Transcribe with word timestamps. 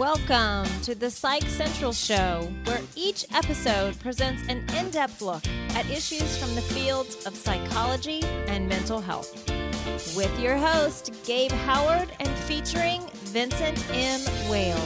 Welcome 0.00 0.64
to 0.84 0.94
the 0.94 1.10
Psych 1.10 1.42
Central 1.42 1.92
Show, 1.92 2.50
where 2.64 2.80
each 2.96 3.26
episode 3.34 4.00
presents 4.00 4.42
an 4.48 4.64
in 4.74 4.88
depth 4.88 5.20
look 5.20 5.46
at 5.76 5.84
issues 5.90 6.38
from 6.38 6.54
the 6.54 6.62
fields 6.62 7.26
of 7.26 7.36
psychology 7.36 8.22
and 8.22 8.66
mental 8.66 9.02
health. 9.02 9.46
With 10.16 10.40
your 10.40 10.56
host, 10.56 11.12
Gabe 11.26 11.52
Howard, 11.52 12.08
and 12.18 12.30
featuring 12.30 13.02
Vincent 13.24 13.78
M. 13.90 14.22
Wales. 14.48 14.80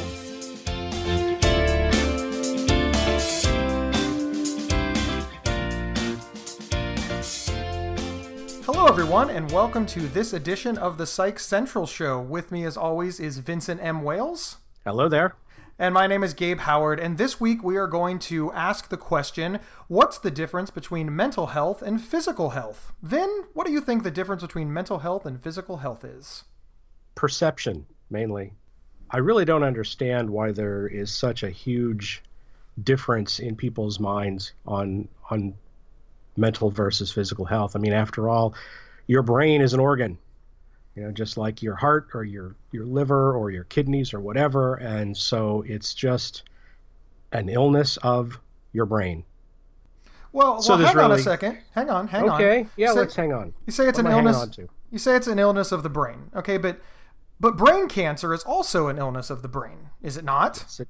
Hello, 8.66 8.86
everyone, 8.86 9.30
and 9.30 9.48
welcome 9.52 9.86
to 9.86 10.00
this 10.08 10.32
edition 10.32 10.76
of 10.76 10.98
the 10.98 11.06
Psych 11.06 11.38
Central 11.38 11.86
Show. 11.86 12.20
With 12.20 12.50
me, 12.50 12.64
as 12.64 12.76
always, 12.76 13.20
is 13.20 13.38
Vincent 13.38 13.80
M. 13.80 14.02
Wales. 14.02 14.56
Hello 14.86 15.08
there. 15.08 15.34
And 15.78 15.94
my 15.94 16.06
name 16.06 16.22
is 16.22 16.34
Gabe 16.34 16.58
Howard, 16.58 17.00
and 17.00 17.16
this 17.16 17.40
week 17.40 17.64
we 17.64 17.78
are 17.78 17.86
going 17.86 18.18
to 18.18 18.52
ask 18.52 18.90
the 18.90 18.98
question 18.98 19.60
what's 19.88 20.18
the 20.18 20.30
difference 20.30 20.68
between 20.68 21.16
mental 21.16 21.46
health 21.46 21.80
and 21.80 21.98
physical 21.98 22.50
health? 22.50 22.92
Vin, 23.00 23.44
what 23.54 23.66
do 23.66 23.72
you 23.72 23.80
think 23.80 24.02
the 24.02 24.10
difference 24.10 24.42
between 24.42 24.70
mental 24.70 24.98
health 24.98 25.24
and 25.24 25.42
physical 25.42 25.78
health 25.78 26.04
is? 26.04 26.44
Perception, 27.14 27.86
mainly. 28.10 28.52
I 29.10 29.18
really 29.18 29.46
don't 29.46 29.62
understand 29.62 30.28
why 30.28 30.52
there 30.52 30.86
is 30.86 31.10
such 31.10 31.42
a 31.42 31.48
huge 31.48 32.22
difference 32.82 33.38
in 33.38 33.56
people's 33.56 33.98
minds 33.98 34.52
on 34.66 35.08
on 35.30 35.54
mental 36.36 36.70
versus 36.70 37.10
physical 37.10 37.46
health. 37.46 37.74
I 37.74 37.78
mean, 37.78 37.94
after 37.94 38.28
all, 38.28 38.52
your 39.06 39.22
brain 39.22 39.62
is 39.62 39.72
an 39.72 39.80
organ, 39.80 40.18
you 40.96 41.02
know, 41.02 41.10
just 41.10 41.36
like 41.36 41.62
your 41.62 41.74
heart 41.74 42.08
or 42.14 42.24
your 42.24 42.54
your 42.72 42.84
liver 42.86 43.34
or 43.34 43.50
your 43.50 43.64
kidneys 43.64 44.14
or 44.14 44.20
whatever, 44.20 44.76
and 44.76 45.16
so 45.16 45.62
it's 45.66 45.92
just 45.94 46.44
an 47.32 47.48
illness 47.48 47.96
of 47.98 48.38
your 48.72 48.86
brain. 48.86 49.24
Well, 50.32 50.60
So 50.62 50.76
well 50.76 50.86
hang 50.86 50.98
on 50.98 51.12
a 51.12 51.18
second. 51.18 51.58
Hang 51.74 51.90
on, 51.90 52.08
hang 52.08 52.28
on. 52.28 52.40
Okay, 52.40 52.66
yeah, 52.76 52.92
Say- 52.92 52.98
let's 53.00 53.14
hang 53.14 53.32
on. 53.32 53.52
You 53.66 53.72
say 53.72 53.88
it's 53.88 53.98
What 53.98 54.06
an 54.06 54.12
am 54.12 54.26
I 54.26 54.30
hanging 54.32 54.40
illness. 54.40 54.58
You 54.90 54.98
say 54.98 55.16
it's 55.16 55.26
an 55.26 55.38
illness 55.38 55.72
of 55.72 55.82
the 55.82 55.88
brain. 55.90 56.30
Okay, 56.34 56.58
but 56.58 56.80
but 57.40 57.56
brain 57.56 57.88
cancer 57.88 58.32
is 58.32 58.42
also 58.44 58.88
an 58.88 58.98
illness 58.98 59.30
of 59.30 59.42
the 59.42 59.48
brain, 59.48 59.90
is 60.02 60.16
it 60.16 60.24
not? 60.24 60.56
So- 60.68 60.84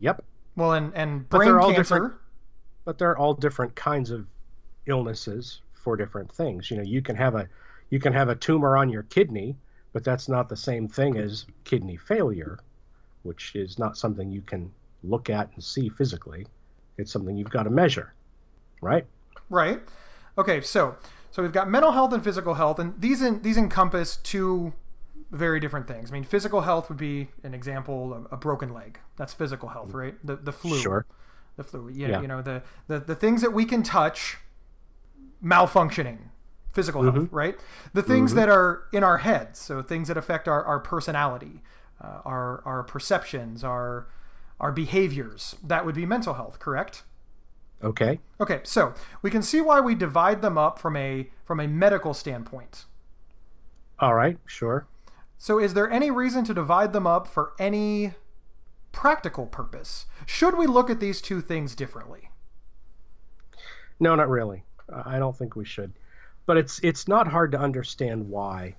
Yep, 0.00 0.24
Well, 0.56 0.72
and 0.74 0.92
and 0.94 1.28
But 1.28 1.38
brain 1.38 1.48
they're 1.48 1.60
all 1.60 1.72
cancer. 1.72 1.94
different. 1.94 2.14
but 2.84 2.98
they're 2.98 3.16
all 3.18 3.34
different 3.34 3.74
kinds 3.74 4.10
of 4.10 4.26
illnesses 4.86 5.60
for 5.74 5.96
different 5.96 6.30
things. 6.32 6.70
You 6.70 6.76
know, 6.78 6.82
you 6.82 7.02
can 7.02 7.16
have 7.16 7.34
a 7.34 7.48
you 7.90 7.98
can 7.98 8.12
have 8.12 8.28
a 8.28 8.34
tumor 8.34 8.76
on 8.76 8.88
your 8.88 9.04
kidney, 9.04 9.56
but 9.92 10.04
that's 10.04 10.28
not 10.28 10.48
the 10.48 10.56
same 10.56 10.88
thing 10.88 11.16
as 11.16 11.46
kidney 11.64 11.96
failure, 11.96 12.58
which 13.22 13.54
is 13.54 13.78
not 13.78 13.96
something 13.96 14.30
you 14.30 14.42
can 14.42 14.70
look 15.02 15.30
at 15.30 15.50
and 15.54 15.62
see 15.62 15.88
physically. 15.88 16.46
It's 16.98 17.12
something 17.12 17.36
you've 17.36 17.50
got 17.50 17.62
to 17.64 17.70
measure, 17.70 18.14
right? 18.82 19.06
Right. 19.48 19.80
Okay, 20.36 20.60
so 20.60 20.96
so 21.30 21.42
we've 21.42 21.52
got 21.52 21.70
mental 21.70 21.92
health 21.92 22.12
and 22.12 22.22
physical 22.22 22.54
health, 22.54 22.78
and 22.78 23.00
these 23.00 23.22
in, 23.22 23.42
these 23.42 23.56
encompass 23.56 24.16
two 24.16 24.72
very 25.30 25.60
different 25.60 25.86
things. 25.86 26.10
I 26.10 26.14
mean, 26.14 26.24
physical 26.24 26.62
health 26.62 26.88
would 26.88 26.98
be 26.98 27.28
an 27.42 27.54
example, 27.54 28.26
a, 28.30 28.34
a 28.34 28.36
broken 28.36 28.72
leg. 28.72 28.98
That's 29.16 29.32
physical 29.32 29.68
health, 29.68 29.92
right? 29.92 30.14
The 30.24 30.36
the 30.36 30.52
flu. 30.52 30.78
Sure. 30.78 31.06
The 31.56 31.64
flu. 31.64 31.88
Yeah, 31.88 32.08
Yeah. 32.08 32.20
you 32.20 32.28
know 32.28 32.42
the, 32.42 32.62
the 32.86 32.98
the 33.00 33.14
things 33.14 33.42
that 33.42 33.52
we 33.52 33.64
can 33.64 33.82
touch 33.82 34.38
malfunctioning. 35.44 36.27
Physical 36.72 37.02
health, 37.02 37.14
Mm-hmm. 37.14 37.34
right? 37.34 37.58
The 37.92 38.02
things 38.02 38.34
that 38.34 38.48
are 38.48 38.84
in 38.92 39.02
our 39.02 39.18
heads, 39.18 39.58
so 39.58 39.82
things 39.82 40.08
that 40.08 40.16
affect 40.16 40.46
our, 40.46 40.64
our 40.64 40.78
personality, 40.78 41.62
uh, 42.00 42.20
our 42.24 42.62
our 42.64 42.82
perceptions, 42.84 43.64
our 43.64 44.06
our 44.60 44.70
behaviors. 44.72 45.56
That 45.64 45.84
would 45.86 45.94
be 45.94 46.06
mental 46.06 46.34
health, 46.34 46.58
correct? 46.58 47.02
Okay. 47.82 48.20
Okay, 48.40 48.60
so 48.64 48.92
we 49.22 49.30
can 49.30 49.40
see 49.42 49.60
why 49.60 49.80
we 49.80 49.94
divide 49.94 50.42
them 50.42 50.58
up 50.58 50.78
from 50.78 50.96
a 50.96 51.30
from 51.44 51.58
a 51.60 51.66
medical 51.66 52.12
standpoint. 52.14 52.84
All 53.98 54.14
right. 54.14 54.36
Sure. 54.46 54.86
So 55.38 55.58
is 55.58 55.74
there 55.74 55.90
any 55.90 56.10
reason 56.10 56.44
to 56.44 56.54
divide 56.54 56.92
them 56.92 57.06
up 57.06 57.26
for 57.26 57.52
any 57.58 58.14
practical 58.92 59.46
purpose? 59.46 60.06
Should 60.26 60.56
we 60.58 60.66
look 60.66 60.90
at 60.90 61.00
these 61.00 61.20
two 61.20 61.40
things 61.40 61.74
differently? 61.74 62.30
No, 64.00 64.14
not 64.14 64.28
really. 64.28 64.64
I 65.04 65.18
don't 65.18 65.36
think 65.36 65.54
we 65.56 65.64
should. 65.64 65.92
But 66.48 66.56
it's 66.56 66.80
it's 66.82 67.06
not 67.06 67.28
hard 67.28 67.52
to 67.52 67.60
understand 67.60 68.30
why 68.30 68.74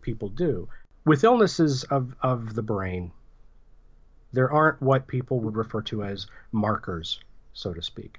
people 0.00 0.30
do. 0.30 0.70
With 1.04 1.24
illnesses 1.24 1.84
of, 1.84 2.16
of 2.22 2.54
the 2.54 2.62
brain, 2.62 3.12
there 4.32 4.50
aren't 4.50 4.80
what 4.80 5.06
people 5.06 5.38
would 5.40 5.54
refer 5.54 5.82
to 5.82 6.04
as 6.04 6.26
markers, 6.52 7.20
so 7.52 7.74
to 7.74 7.82
speak. 7.82 8.18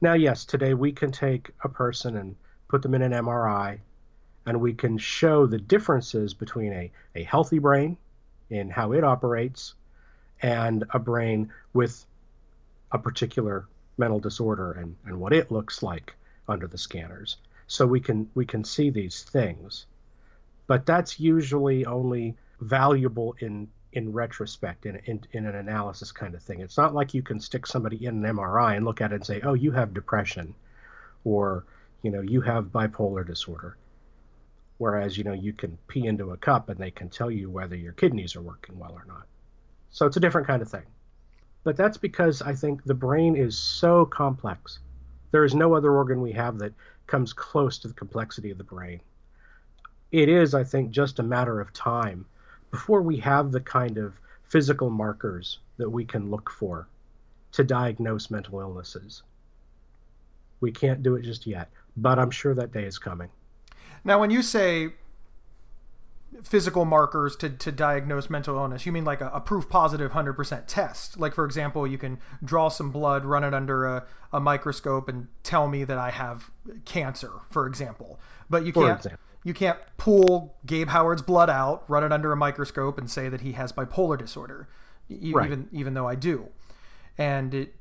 Now, 0.00 0.12
yes, 0.12 0.44
today 0.44 0.72
we 0.72 0.92
can 0.92 1.10
take 1.10 1.50
a 1.64 1.68
person 1.68 2.16
and 2.16 2.36
put 2.68 2.80
them 2.80 2.94
in 2.94 3.02
an 3.02 3.10
MRI, 3.10 3.80
and 4.46 4.60
we 4.60 4.72
can 4.72 4.98
show 4.98 5.46
the 5.46 5.58
differences 5.58 6.32
between 6.32 6.72
a, 6.72 6.92
a 7.16 7.24
healthy 7.24 7.58
brain 7.58 7.96
in 8.50 8.70
how 8.70 8.92
it 8.92 9.02
operates 9.02 9.74
and 10.42 10.84
a 10.90 11.00
brain 11.00 11.50
with 11.72 12.06
a 12.92 13.00
particular 13.00 13.66
mental 13.96 14.20
disorder 14.20 14.70
and, 14.70 14.94
and 15.06 15.18
what 15.18 15.32
it 15.32 15.50
looks 15.50 15.82
like 15.82 16.14
under 16.46 16.68
the 16.68 16.78
scanners. 16.78 17.36
So 17.68 17.86
we 17.86 18.00
can 18.00 18.28
we 18.34 18.46
can 18.46 18.64
see 18.64 18.90
these 18.90 19.22
things. 19.22 19.86
But 20.66 20.86
that's 20.86 21.20
usually 21.20 21.86
only 21.86 22.36
valuable 22.60 23.36
in 23.38 23.68
in 23.92 24.12
retrospect 24.12 24.86
in, 24.86 24.96
in 25.04 25.20
in 25.32 25.46
an 25.46 25.54
analysis 25.54 26.10
kind 26.10 26.34
of 26.34 26.42
thing. 26.42 26.60
It's 26.60 26.78
not 26.78 26.94
like 26.94 27.14
you 27.14 27.22
can 27.22 27.40
stick 27.40 27.66
somebody 27.66 28.06
in 28.06 28.24
an 28.24 28.36
MRI 28.36 28.76
and 28.76 28.84
look 28.84 29.00
at 29.00 29.12
it 29.12 29.16
and 29.16 29.26
say, 29.26 29.40
"Oh, 29.42 29.54
you 29.54 29.70
have 29.72 29.94
depression," 29.94 30.54
or 31.24 31.64
you 32.02 32.10
know, 32.10 32.22
you 32.22 32.40
have 32.40 32.66
bipolar 32.72 33.26
disorder. 33.26 33.76
Whereas 34.78 35.18
you 35.18 35.24
know 35.24 35.32
you 35.32 35.52
can 35.52 35.76
pee 35.88 36.06
into 36.06 36.30
a 36.30 36.36
cup 36.38 36.70
and 36.70 36.80
they 36.80 36.90
can 36.90 37.10
tell 37.10 37.30
you 37.30 37.50
whether 37.50 37.76
your 37.76 37.92
kidneys 37.92 38.34
are 38.34 38.42
working 38.42 38.78
well 38.78 38.92
or 38.92 39.04
not. 39.06 39.26
So 39.90 40.06
it's 40.06 40.16
a 40.16 40.20
different 40.20 40.46
kind 40.46 40.62
of 40.62 40.70
thing. 40.70 40.86
But 41.64 41.76
that's 41.76 41.98
because 41.98 42.40
I 42.40 42.54
think 42.54 42.84
the 42.84 42.94
brain 42.94 43.36
is 43.36 43.58
so 43.58 44.06
complex. 44.06 44.78
There 45.32 45.44
is 45.44 45.54
no 45.54 45.74
other 45.74 45.92
organ 45.92 46.22
we 46.22 46.32
have 46.32 46.58
that 46.58 46.72
comes 47.08 47.32
close 47.32 47.78
to 47.78 47.88
the 47.88 47.94
complexity 47.94 48.50
of 48.50 48.58
the 48.58 48.64
brain. 48.64 49.00
It 50.12 50.28
is, 50.28 50.54
I 50.54 50.62
think, 50.62 50.90
just 50.90 51.18
a 51.18 51.24
matter 51.24 51.60
of 51.60 51.72
time 51.72 52.24
before 52.70 53.02
we 53.02 53.16
have 53.16 53.50
the 53.50 53.60
kind 53.60 53.98
of 53.98 54.14
physical 54.44 54.90
markers 54.90 55.58
that 55.78 55.90
we 55.90 56.04
can 56.04 56.30
look 56.30 56.48
for 56.48 56.86
to 57.52 57.64
diagnose 57.64 58.30
mental 58.30 58.60
illnesses. 58.60 59.22
We 60.60 60.70
can't 60.70 61.02
do 61.02 61.16
it 61.16 61.22
just 61.22 61.46
yet, 61.46 61.70
but 61.96 62.18
I'm 62.18 62.30
sure 62.30 62.54
that 62.54 62.72
day 62.72 62.84
is 62.84 62.98
coming. 62.98 63.28
Now, 64.04 64.20
when 64.20 64.30
you 64.30 64.42
say 64.42 64.92
physical 66.42 66.84
markers 66.84 67.36
to, 67.36 67.50
to 67.50 67.72
diagnose 67.72 68.30
mental 68.30 68.56
illness, 68.56 68.86
you 68.86 68.92
mean 68.92 69.04
like 69.04 69.20
a, 69.20 69.28
a 69.34 69.40
proof 69.40 69.68
positive 69.68 70.12
100% 70.12 70.64
test? 70.66 71.18
Like, 71.18 71.34
for 71.34 71.44
example, 71.44 71.86
you 71.86 71.98
can 71.98 72.18
draw 72.44 72.68
some 72.68 72.90
blood, 72.90 73.24
run 73.24 73.44
it 73.44 73.54
under 73.54 73.86
a, 73.86 74.06
a 74.32 74.40
microscope, 74.40 75.08
and 75.08 75.28
tell 75.42 75.68
me 75.68 75.84
that 75.84 75.98
I 75.98 76.10
have 76.10 76.50
cancer, 76.84 77.30
for 77.50 77.66
example. 77.66 78.18
But 78.50 78.64
you 78.64 78.72
can't. 78.72 79.02
You 79.44 79.54
can't 79.54 79.78
pull 79.96 80.56
Gabe 80.66 80.88
Howard's 80.88 81.22
blood 81.22 81.48
out, 81.48 81.84
run 81.88 82.02
it 82.02 82.12
under 82.12 82.32
a 82.32 82.36
microscope, 82.36 82.98
and 82.98 83.08
say 83.08 83.28
that 83.28 83.40
he 83.42 83.52
has 83.52 83.72
bipolar 83.72 84.18
disorder, 84.18 84.68
e- 85.08 85.32
Right. 85.32 85.46
even 85.46 85.68
even 85.72 85.94
though 85.94 86.08
I 86.08 86.16
do. 86.16 86.48
And 87.16 87.54
it, 87.54 87.74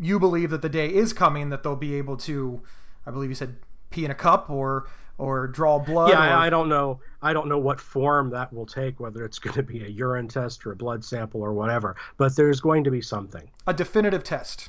you 0.00 0.18
believe 0.18 0.50
that 0.50 0.62
the 0.62 0.68
day 0.68 0.88
is 0.88 1.12
coming 1.12 1.50
that 1.50 1.62
they'll 1.64 1.76
be 1.76 1.94
able 1.96 2.16
to, 2.18 2.62
I 3.04 3.10
believe 3.10 3.30
you 3.30 3.34
said, 3.34 3.56
pee 3.90 4.04
in 4.04 4.10
a 4.10 4.14
cup 4.14 4.48
or 4.48 4.86
or 5.18 5.46
draw 5.46 5.78
blood. 5.78 6.10
Yeah, 6.10 6.16
or, 6.18 6.36
I, 6.38 6.46
I 6.46 6.50
don't 6.50 6.68
know. 6.68 7.00
I 7.22 7.32
don't 7.32 7.48
know 7.48 7.58
what 7.58 7.80
form 7.80 8.30
that 8.30 8.52
will 8.52 8.66
take, 8.66 9.00
whether 9.00 9.24
it's 9.24 9.38
going 9.38 9.54
to 9.54 9.62
be 9.62 9.84
a 9.84 9.88
urine 9.88 10.28
test 10.28 10.66
or 10.66 10.72
a 10.72 10.76
blood 10.76 11.04
sample 11.04 11.40
or 11.42 11.52
whatever. 11.52 11.96
But 12.18 12.36
there's 12.36 12.60
going 12.60 12.84
to 12.84 12.90
be 12.90 13.00
something. 13.00 13.48
a 13.66 13.72
definitive 13.74 14.22
test. 14.24 14.68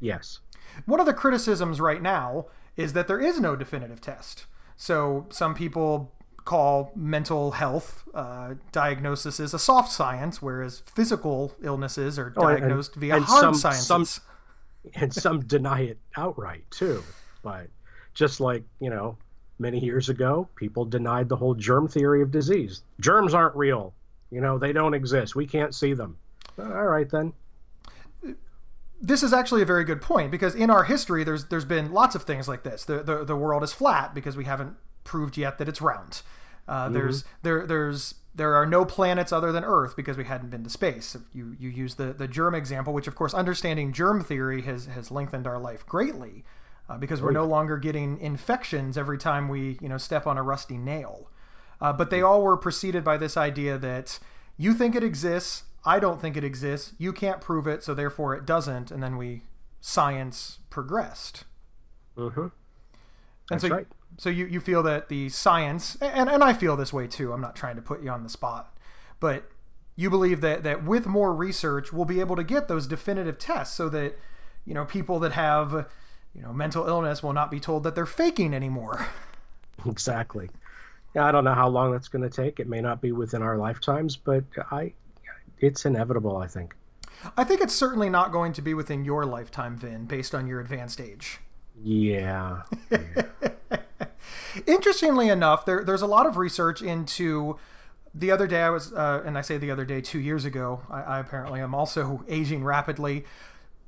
Yes. 0.00 0.40
One 0.86 1.00
of 1.00 1.06
the 1.06 1.14
criticisms 1.14 1.80
right 1.80 2.02
now 2.02 2.46
is 2.76 2.92
that 2.94 3.06
there 3.06 3.20
is 3.20 3.38
no 3.40 3.54
definitive 3.54 4.00
test. 4.00 4.46
So 4.76 5.26
some 5.30 5.54
people 5.54 6.12
call 6.44 6.90
mental 6.94 7.52
health 7.52 8.02
uh, 8.12 8.54
diagnoses 8.72 9.54
a 9.54 9.58
soft 9.58 9.90
science, 9.92 10.42
whereas 10.42 10.82
physical 10.92 11.54
illnesses 11.62 12.18
are 12.18 12.34
Oh, 12.36 12.48
and- 12.48 12.58
diagnosed 12.60 12.96
via 12.96 13.16
and 13.16 13.24
hard 13.24 13.40
some- 13.40 13.54
sciences. 13.54 13.86
some- 13.86 14.24
and 14.96 15.14
some 15.14 15.40
deny 15.40 15.82
it 15.82 15.98
outright 16.16 16.64
too. 16.70 17.02
But 17.42 17.68
just 18.12 18.40
like 18.40 18.64
you 18.80 18.90
know, 18.90 19.16
many 19.58 19.78
years 19.78 20.08
ago, 20.08 20.48
people 20.56 20.84
denied 20.84 21.28
the 21.28 21.36
whole 21.36 21.54
germ 21.54 21.88
theory 21.88 22.22
of 22.22 22.30
disease. 22.30 22.82
Germs 23.00 23.34
aren't 23.34 23.56
real. 23.56 23.92
You 24.30 24.40
know, 24.40 24.58
they 24.58 24.72
don't 24.72 24.94
exist. 24.94 25.36
We 25.36 25.46
can't 25.46 25.74
see 25.74 25.94
them. 25.94 26.16
All 26.58 26.86
right 26.86 27.08
then. 27.08 27.32
this 29.00 29.22
is 29.22 29.32
actually 29.32 29.62
a 29.62 29.66
very 29.66 29.84
good 29.84 30.00
point 30.00 30.30
because 30.30 30.54
in 30.54 30.70
our 30.70 30.84
history, 30.84 31.24
there's 31.24 31.46
there's 31.46 31.64
been 31.64 31.92
lots 31.92 32.14
of 32.14 32.22
things 32.22 32.48
like 32.48 32.62
this. 32.62 32.84
The 32.84 33.02
the, 33.02 33.24
the 33.24 33.36
world 33.36 33.62
is 33.62 33.72
flat 33.72 34.14
because 34.14 34.36
we 34.36 34.44
haven't 34.44 34.76
proved 35.04 35.36
yet 35.36 35.58
that 35.58 35.68
it's 35.68 35.80
round. 35.82 36.22
Uh, 36.66 36.88
There's 36.88 37.24
there 37.42 37.66
there's 37.66 38.14
there 38.34 38.54
are 38.54 38.64
no 38.64 38.86
planets 38.86 39.32
other 39.32 39.52
than 39.52 39.64
Earth 39.64 39.94
because 39.96 40.16
we 40.16 40.24
hadn't 40.24 40.48
been 40.48 40.64
to 40.64 40.70
space. 40.70 41.14
You 41.34 41.54
you 41.58 41.68
use 41.68 41.96
the 41.96 42.14
the 42.14 42.26
germ 42.26 42.54
example, 42.54 42.94
which 42.94 43.06
of 43.06 43.14
course 43.14 43.34
understanding 43.34 43.92
germ 43.92 44.24
theory 44.24 44.62
has 44.62 44.86
has 44.86 45.10
lengthened 45.10 45.46
our 45.46 45.58
life 45.58 45.84
greatly, 45.84 46.42
uh, 46.88 46.98
because 46.98 47.22
we're 47.22 47.32
no 47.32 47.44
longer 47.44 47.78
getting 47.78 48.18
infections 48.20 48.98
every 48.98 49.18
time 49.18 49.48
we 49.48 49.78
you 49.80 49.88
know 49.88 49.98
step 49.98 50.26
on 50.26 50.36
a 50.38 50.42
rusty 50.42 50.76
nail. 50.76 51.30
Uh, 51.80 51.92
but 51.92 52.10
they 52.10 52.22
all 52.22 52.42
were 52.42 52.56
preceded 52.56 53.04
by 53.04 53.16
this 53.16 53.36
idea 53.36 53.76
that 53.76 54.18
you 54.56 54.72
think 54.74 54.94
it 54.94 55.02
exists, 55.02 55.64
I 55.84 55.98
don't 55.98 56.20
think 56.20 56.36
it 56.36 56.44
exists, 56.44 56.92
you 56.98 57.12
can't 57.12 57.40
prove 57.40 57.66
it, 57.66 57.82
so 57.82 57.94
therefore 57.94 58.34
it 58.34 58.46
doesn't, 58.46 58.90
and 58.90 59.02
then 59.02 59.16
we 59.16 59.42
science 59.80 60.60
progressed. 60.70 61.44
Mm-hmm. 62.16 62.40
And 62.40 62.50
That's 63.50 63.64
so, 63.64 63.68
right. 63.68 63.86
so 64.16 64.30
you, 64.30 64.46
you 64.46 64.60
feel 64.60 64.82
that 64.84 65.08
the 65.08 65.28
science, 65.28 65.96
and, 66.00 66.30
and 66.30 66.42
I 66.42 66.52
feel 66.52 66.76
this 66.76 66.92
way 66.92 67.06
too, 67.06 67.32
I'm 67.32 67.40
not 67.40 67.56
trying 67.56 67.76
to 67.76 67.82
put 67.82 68.02
you 68.02 68.10
on 68.10 68.22
the 68.22 68.30
spot, 68.30 68.76
but 69.20 69.50
you 69.96 70.08
believe 70.08 70.40
that, 70.40 70.62
that 70.62 70.84
with 70.84 71.06
more 71.06 71.34
research, 71.34 71.92
we'll 71.92 72.04
be 72.04 72.20
able 72.20 72.36
to 72.36 72.44
get 72.44 72.68
those 72.68 72.86
definitive 72.86 73.38
tests 73.38 73.76
so 73.76 73.88
that, 73.90 74.18
you 74.64 74.74
know, 74.74 74.84
people 74.84 75.18
that 75.20 75.32
have, 75.32 75.86
you 76.34 76.42
know, 76.42 76.52
mental 76.52 76.86
illness 76.86 77.22
will 77.22 77.32
not 77.32 77.50
be 77.50 77.60
told 77.60 77.84
that 77.84 77.94
they're 77.94 78.06
faking 78.06 78.54
anymore. 78.54 79.06
Exactly. 79.86 80.48
Yeah, 81.14 81.26
I 81.26 81.32
don't 81.32 81.44
know 81.44 81.52
how 81.52 81.68
long 81.68 81.92
that's 81.92 82.08
going 82.08 82.22
to 82.22 82.30
take. 82.30 82.58
It 82.58 82.68
may 82.68 82.80
not 82.80 83.02
be 83.02 83.12
within 83.12 83.42
our 83.42 83.58
lifetimes, 83.58 84.16
but 84.16 84.44
I, 84.70 84.94
it's 85.58 85.84
inevitable. 85.84 86.38
I 86.38 86.46
think. 86.46 86.74
I 87.36 87.44
think 87.44 87.60
it's 87.60 87.74
certainly 87.74 88.08
not 88.08 88.32
going 88.32 88.52
to 88.54 88.62
be 88.62 88.72
within 88.72 89.04
your 89.04 89.26
lifetime, 89.26 89.76
Vin, 89.76 90.06
based 90.06 90.34
on 90.34 90.46
your 90.46 90.60
advanced 90.60 91.00
age. 91.00 91.40
Yeah. 91.82 92.62
Interestingly 94.66 95.28
enough, 95.28 95.66
there, 95.66 95.84
there's 95.84 96.02
a 96.02 96.06
lot 96.06 96.26
of 96.26 96.36
research 96.36 96.82
into. 96.82 97.58
The 98.16 98.30
other 98.30 98.46
day, 98.46 98.62
I 98.62 98.70
was, 98.70 98.92
uh, 98.92 99.22
and 99.26 99.36
I 99.36 99.40
say 99.40 99.58
the 99.58 99.72
other 99.72 99.84
day, 99.84 100.00
two 100.00 100.20
years 100.20 100.44
ago, 100.44 100.82
I, 100.88 101.02
I 101.02 101.18
apparently 101.18 101.60
am 101.60 101.74
also 101.74 102.24
aging 102.28 102.62
rapidly. 102.62 103.24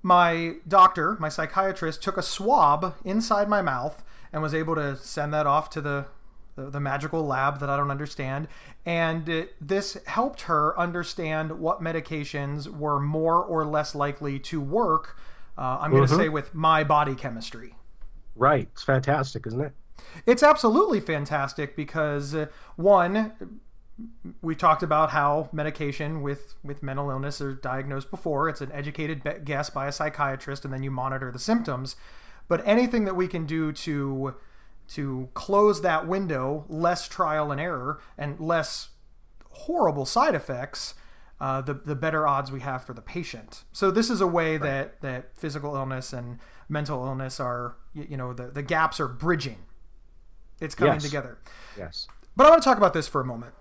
My 0.06 0.54
doctor, 0.68 1.16
my 1.18 1.28
psychiatrist, 1.28 2.00
took 2.00 2.16
a 2.16 2.22
swab 2.22 2.94
inside 3.04 3.48
my 3.48 3.60
mouth 3.60 4.04
and 4.32 4.40
was 4.40 4.54
able 4.54 4.76
to 4.76 4.96
send 4.96 5.34
that 5.34 5.48
off 5.48 5.68
to 5.70 5.80
the 5.80 6.06
the, 6.54 6.70
the 6.70 6.78
magical 6.78 7.26
lab 7.26 7.58
that 7.58 7.68
I 7.68 7.76
don't 7.76 7.90
understand. 7.90 8.46
And 8.86 9.28
it, 9.28 9.54
this 9.60 9.98
helped 10.06 10.42
her 10.42 10.78
understand 10.78 11.58
what 11.58 11.82
medications 11.82 12.68
were 12.68 13.00
more 13.00 13.42
or 13.42 13.64
less 13.64 13.96
likely 13.96 14.38
to 14.38 14.60
work. 14.60 15.18
Uh, 15.58 15.78
I'm 15.80 15.90
going 15.90 16.06
to 16.06 16.14
say 16.14 16.28
with 16.28 16.54
my 16.54 16.84
body 16.84 17.16
chemistry. 17.16 17.74
right. 18.36 18.68
It's 18.72 18.84
fantastic, 18.84 19.44
isn't 19.48 19.60
it? 19.60 19.72
It's 20.24 20.44
absolutely 20.44 21.00
fantastic 21.00 21.74
because 21.74 22.32
uh, 22.32 22.46
one, 22.76 23.60
we 24.42 24.54
talked 24.54 24.82
about 24.82 25.10
how 25.10 25.48
medication 25.52 26.22
with 26.22 26.54
with 26.62 26.82
mental 26.82 27.10
illness 27.10 27.40
are 27.40 27.54
diagnosed 27.54 28.10
before. 28.10 28.48
It's 28.48 28.60
an 28.60 28.70
educated 28.72 29.44
guess 29.44 29.70
by 29.70 29.86
a 29.86 29.92
psychiatrist, 29.92 30.64
and 30.64 30.72
then 30.74 30.82
you 30.82 30.90
monitor 30.90 31.32
the 31.32 31.38
symptoms. 31.38 31.96
But 32.48 32.66
anything 32.66 33.04
that 33.06 33.16
we 33.16 33.26
can 33.26 33.46
do 33.46 33.72
to 33.72 34.34
to 34.88 35.28
close 35.34 35.82
that 35.82 36.06
window, 36.06 36.64
less 36.68 37.08
trial 37.08 37.50
and 37.50 37.60
error, 37.60 38.00
and 38.16 38.38
less 38.38 38.90
horrible 39.50 40.04
side 40.04 40.34
effects, 40.34 40.94
uh, 41.40 41.62
the 41.62 41.74
the 41.74 41.96
better 41.96 42.26
odds 42.28 42.52
we 42.52 42.60
have 42.60 42.84
for 42.84 42.92
the 42.92 43.02
patient. 43.02 43.64
So 43.72 43.90
this 43.90 44.10
is 44.10 44.20
a 44.20 44.26
way 44.26 44.58
that 44.58 45.00
that 45.00 45.34
physical 45.36 45.74
illness 45.74 46.12
and 46.12 46.38
mental 46.68 47.04
illness 47.06 47.40
are 47.40 47.76
you, 47.94 48.06
you 48.10 48.16
know 48.16 48.32
the 48.34 48.48
the 48.48 48.62
gaps 48.62 49.00
are 49.00 49.08
bridging. 49.08 49.58
It's 50.60 50.74
coming 50.74 50.94
Yes. 50.94 51.04
together. 51.04 51.38
Yes. 51.76 52.06
But 52.36 52.46
I 52.46 52.50
want 52.50 52.62
to 52.62 52.68
talk 52.68 52.78
about 52.78 52.92
this 52.92 53.08
for 53.08 53.20
a 53.20 53.24
moment. 53.24 53.54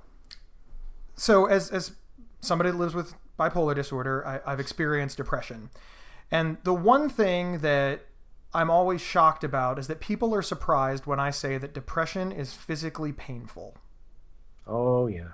So, 1.15 1.45
as 1.45 1.69
as 1.71 1.93
somebody 2.39 2.71
that 2.71 2.77
lives 2.77 2.93
with 2.93 3.15
bipolar 3.39 3.75
disorder, 3.75 4.25
I, 4.25 4.39
I've 4.45 4.59
experienced 4.59 5.17
depression, 5.17 5.69
and 6.31 6.57
the 6.63 6.73
one 6.73 7.09
thing 7.09 7.59
that 7.59 8.05
I'm 8.53 8.69
always 8.69 9.01
shocked 9.01 9.43
about 9.43 9.77
is 9.77 9.87
that 9.87 9.99
people 9.99 10.33
are 10.33 10.41
surprised 10.41 11.05
when 11.05 11.19
I 11.19 11.29
say 11.29 11.57
that 11.57 11.73
depression 11.73 12.31
is 12.31 12.53
physically 12.53 13.11
painful. 13.11 13.75
Oh 14.65 15.07
yeah. 15.07 15.29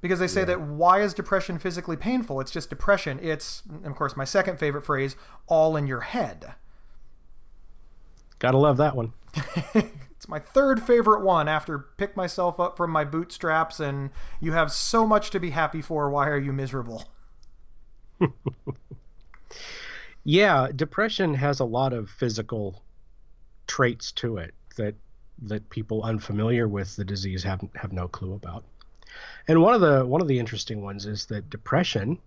Because 0.00 0.20
they 0.20 0.28
say 0.28 0.44
that 0.44 0.60
why 0.60 1.00
is 1.00 1.12
depression 1.12 1.58
physically 1.58 1.96
painful? 1.96 2.40
It's 2.40 2.52
just 2.52 2.70
depression. 2.70 3.18
It's, 3.20 3.64
of 3.82 3.96
course, 3.96 4.16
my 4.16 4.24
second 4.24 4.60
favorite 4.60 4.84
phrase, 4.84 5.16
all 5.48 5.76
in 5.76 5.88
your 5.88 6.02
head. 6.02 6.54
Gotta 8.38 8.58
love 8.58 8.76
that 8.76 8.94
one. 8.94 9.12
My 10.28 10.38
third 10.38 10.80
favorite 10.82 11.22
one 11.22 11.48
after 11.48 11.78
pick 11.78 12.16
myself 12.16 12.60
up 12.60 12.76
from 12.76 12.90
my 12.90 13.04
bootstraps 13.04 13.80
and 13.80 14.10
you 14.40 14.52
have 14.52 14.70
so 14.70 15.06
much 15.06 15.30
to 15.30 15.40
be 15.40 15.50
happy 15.50 15.82
for. 15.82 16.08
Why 16.10 16.28
are 16.28 16.38
you 16.38 16.52
miserable? 16.52 17.04
Yeah, 20.30 20.68
depression 20.76 21.32
has 21.32 21.58
a 21.58 21.64
lot 21.64 21.94
of 21.94 22.10
physical 22.10 22.82
traits 23.66 24.12
to 24.12 24.36
it 24.36 24.52
that 24.76 24.94
that 25.40 25.70
people 25.70 26.02
unfamiliar 26.02 26.68
with 26.68 26.96
the 26.96 27.04
disease 27.04 27.42
have 27.44 27.66
have 27.74 27.94
no 27.94 28.08
clue 28.08 28.34
about. 28.34 28.62
And 29.48 29.62
one 29.62 29.72
of 29.72 29.80
the 29.80 30.04
one 30.04 30.20
of 30.20 30.28
the 30.28 30.38
interesting 30.38 30.82
ones 30.82 31.06
is 31.06 31.24
that 31.26 31.48
depression 31.48 32.18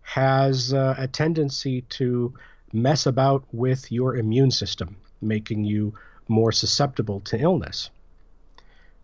has 0.00 0.72
uh, 0.72 0.94
a 0.96 1.06
tendency 1.06 1.82
to 2.00 2.32
mess 2.72 3.04
about 3.04 3.44
with 3.52 3.92
your 3.92 4.16
immune 4.16 4.50
system, 4.50 4.96
making 5.20 5.64
you 5.64 5.92
more 6.28 6.52
susceptible 6.52 7.20
to 7.20 7.38
illness. 7.38 7.90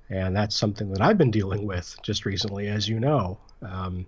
And 0.09 0.35
that's 0.35 0.57
something 0.57 0.91
that 0.93 1.01
I've 1.01 1.19
been 1.19 1.31
dealing 1.31 1.67
with 1.67 1.97
just 2.03 2.27
recently, 2.27 2.67
as 2.69 2.89
you 2.89 2.99
know. 2.99 3.39
Um, 3.63 4.07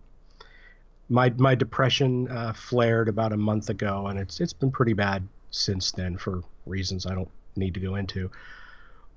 my 1.08 1.30
my 1.36 1.54
depression 1.54 2.28
uh, 2.28 2.52
flared 2.54 3.08
about 3.08 3.32
a 3.32 3.36
month 3.36 3.68
ago, 3.68 4.06
and 4.06 4.18
it's 4.18 4.40
it's 4.40 4.54
been 4.54 4.70
pretty 4.70 4.94
bad 4.94 5.28
since 5.50 5.92
then 5.92 6.16
for 6.16 6.42
reasons 6.66 7.06
I 7.06 7.14
don't 7.14 7.30
need 7.54 7.74
to 7.74 7.80
go 7.80 7.96
into. 7.96 8.30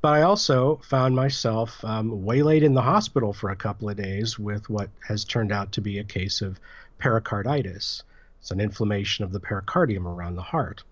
But 0.01 0.13
I 0.13 0.21
also 0.23 0.79
found 0.83 1.15
myself 1.15 1.83
um, 1.83 2.23
waylaid 2.23 2.63
in 2.63 2.73
the 2.73 2.81
hospital 2.81 3.33
for 3.33 3.49
a 3.49 3.55
couple 3.55 3.89
of 3.89 3.95
days 3.95 4.37
with 4.37 4.69
what 4.69 4.89
has 5.07 5.25
turned 5.25 5.51
out 5.51 5.71
to 5.71 5.81
be 5.81 5.97
a 5.97 6.03
case 6.03 6.41
of 6.41 6.59
pericarditis. 6.99 8.03
It's 8.41 8.51
an 8.51 8.59
inflammation 8.59 9.23
of 9.23 9.31
the 9.31 9.39
pericardium 9.39 10.05
around 10.05 10.35
the 10.35 10.43
heart, 10.43 10.83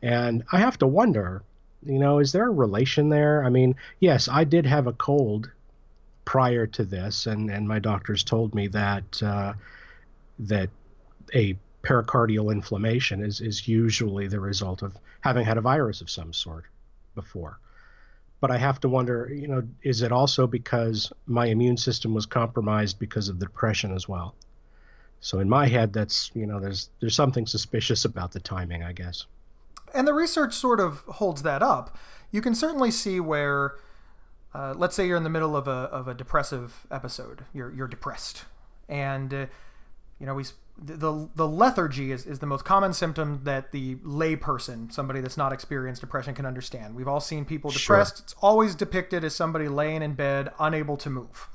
and 0.00 0.44
I 0.52 0.58
have 0.58 0.78
to 0.78 0.86
wonder, 0.86 1.42
you 1.84 1.98
know, 1.98 2.18
is 2.18 2.32
there 2.32 2.46
a 2.46 2.50
relation 2.50 3.08
there? 3.08 3.44
I 3.44 3.50
mean, 3.50 3.76
yes, 4.00 4.28
I 4.28 4.44
did 4.44 4.66
have 4.66 4.86
a 4.86 4.92
cold 4.92 5.50
prior 6.24 6.66
to 6.66 6.84
this, 6.84 7.26
and 7.26 7.50
and 7.50 7.66
my 7.66 7.78
doctors 7.78 8.22
told 8.24 8.54
me 8.54 8.68
that. 8.68 9.22
Uh, 9.22 9.54
that 10.38 10.70
a 11.34 11.56
pericardial 11.82 12.52
inflammation 12.52 13.22
is, 13.22 13.40
is 13.40 13.66
usually 13.66 14.28
the 14.28 14.40
result 14.40 14.82
of 14.82 14.96
having 15.20 15.44
had 15.44 15.58
a 15.58 15.62
virus 15.62 16.00
of 16.00 16.10
some 16.10 16.32
sort 16.32 16.64
before. 17.14 17.58
But 18.40 18.50
I 18.50 18.58
have 18.58 18.80
to 18.80 18.88
wonder, 18.88 19.28
you 19.32 19.48
know, 19.48 19.62
is 19.82 20.02
it 20.02 20.12
also 20.12 20.46
because 20.46 21.12
my 21.26 21.46
immune 21.46 21.76
system 21.76 22.14
was 22.14 22.26
compromised 22.26 22.98
because 22.98 23.28
of 23.28 23.40
the 23.40 23.46
depression 23.46 23.92
as 23.92 24.08
well? 24.08 24.34
So 25.20 25.40
in 25.40 25.48
my 25.48 25.66
head, 25.66 25.92
that's 25.92 26.30
you 26.34 26.46
know, 26.46 26.60
there's 26.60 26.90
there's 27.00 27.16
something 27.16 27.46
suspicious 27.46 28.04
about 28.04 28.30
the 28.30 28.38
timing, 28.38 28.84
I 28.84 28.92
guess. 28.92 29.26
And 29.94 30.06
the 30.06 30.14
research 30.14 30.54
sort 30.54 30.80
of 30.80 30.98
holds 31.06 31.42
that 31.42 31.62
up. 31.62 31.96
You 32.30 32.40
can 32.42 32.54
certainly 32.54 32.90
see 32.90 33.20
where, 33.20 33.76
uh, 34.54 34.74
let's 34.76 34.94
say 34.94 35.06
you're 35.06 35.16
in 35.16 35.24
the 35.24 35.30
middle 35.30 35.56
of 35.56 35.66
a, 35.68 35.70
of 35.70 36.08
a 36.08 36.14
depressive 36.14 36.86
episode, 36.90 37.44
you're, 37.54 37.72
you're 37.72 37.88
depressed. 37.88 38.44
And, 38.88 39.32
uh, 39.32 39.46
you 40.20 40.26
know, 40.26 40.34
we, 40.34 40.44
the, 40.80 41.28
the 41.34 41.48
lethargy 41.48 42.12
is, 42.12 42.26
is 42.26 42.38
the 42.38 42.46
most 42.46 42.64
common 42.64 42.92
symptom 42.92 43.40
that 43.44 43.72
the 43.72 43.96
layperson, 43.96 44.92
somebody 44.92 45.20
that's 45.20 45.36
not 45.36 45.52
experienced 45.52 46.00
depression, 46.00 46.34
can 46.34 46.46
understand. 46.46 46.94
We've 46.94 47.08
all 47.08 47.20
seen 47.20 47.44
people 47.44 47.70
Sure. 47.70 47.96
depressed. 47.96 48.20
It's 48.20 48.34
always 48.40 48.74
depicted 48.74 49.24
as 49.24 49.34
somebody 49.34 49.68
laying 49.68 50.02
in 50.02 50.14
bed, 50.14 50.50
unable 50.58 50.96
to 50.98 51.10
move. 51.10 51.48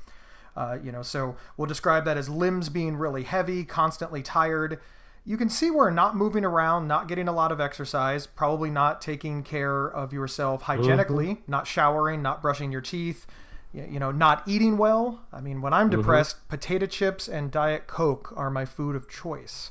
Uh, 0.56 0.78
you 0.82 0.92
know, 0.92 1.02
so 1.02 1.36
we'll 1.56 1.66
describe 1.66 2.04
that 2.04 2.16
as 2.16 2.28
limbs 2.28 2.68
being 2.68 2.96
really 2.96 3.24
heavy, 3.24 3.64
constantly 3.64 4.22
tired. 4.22 4.78
You 5.26 5.36
can 5.38 5.48
see 5.48 5.70
where 5.70 5.90
not 5.90 6.16
moving 6.16 6.44
around, 6.44 6.86
not 6.86 7.08
getting 7.08 7.28
a 7.28 7.32
lot 7.32 7.50
of 7.50 7.60
exercise, 7.60 8.26
probably 8.26 8.70
not 8.70 9.00
taking 9.00 9.42
care 9.42 9.86
of 9.86 10.12
yourself 10.12 10.62
hygienically, 10.62 11.28
mm-hmm. 11.28 11.50
not 11.50 11.66
showering, 11.66 12.20
not 12.20 12.42
brushing 12.42 12.70
your 12.70 12.82
teeth, 12.82 13.26
you 13.72 13.98
know, 13.98 14.10
not 14.10 14.42
eating 14.46 14.76
well. 14.76 15.22
I 15.32 15.40
mean, 15.40 15.62
when 15.62 15.72
I'm 15.72 15.88
mm-hmm. 15.88 16.00
depressed, 16.00 16.46
potato 16.48 16.86
chips 16.86 17.26
and 17.26 17.50
Diet 17.50 17.86
Coke 17.86 18.32
are 18.36 18.50
my 18.50 18.64
food 18.66 18.94
of 18.94 19.08
choice. 19.08 19.70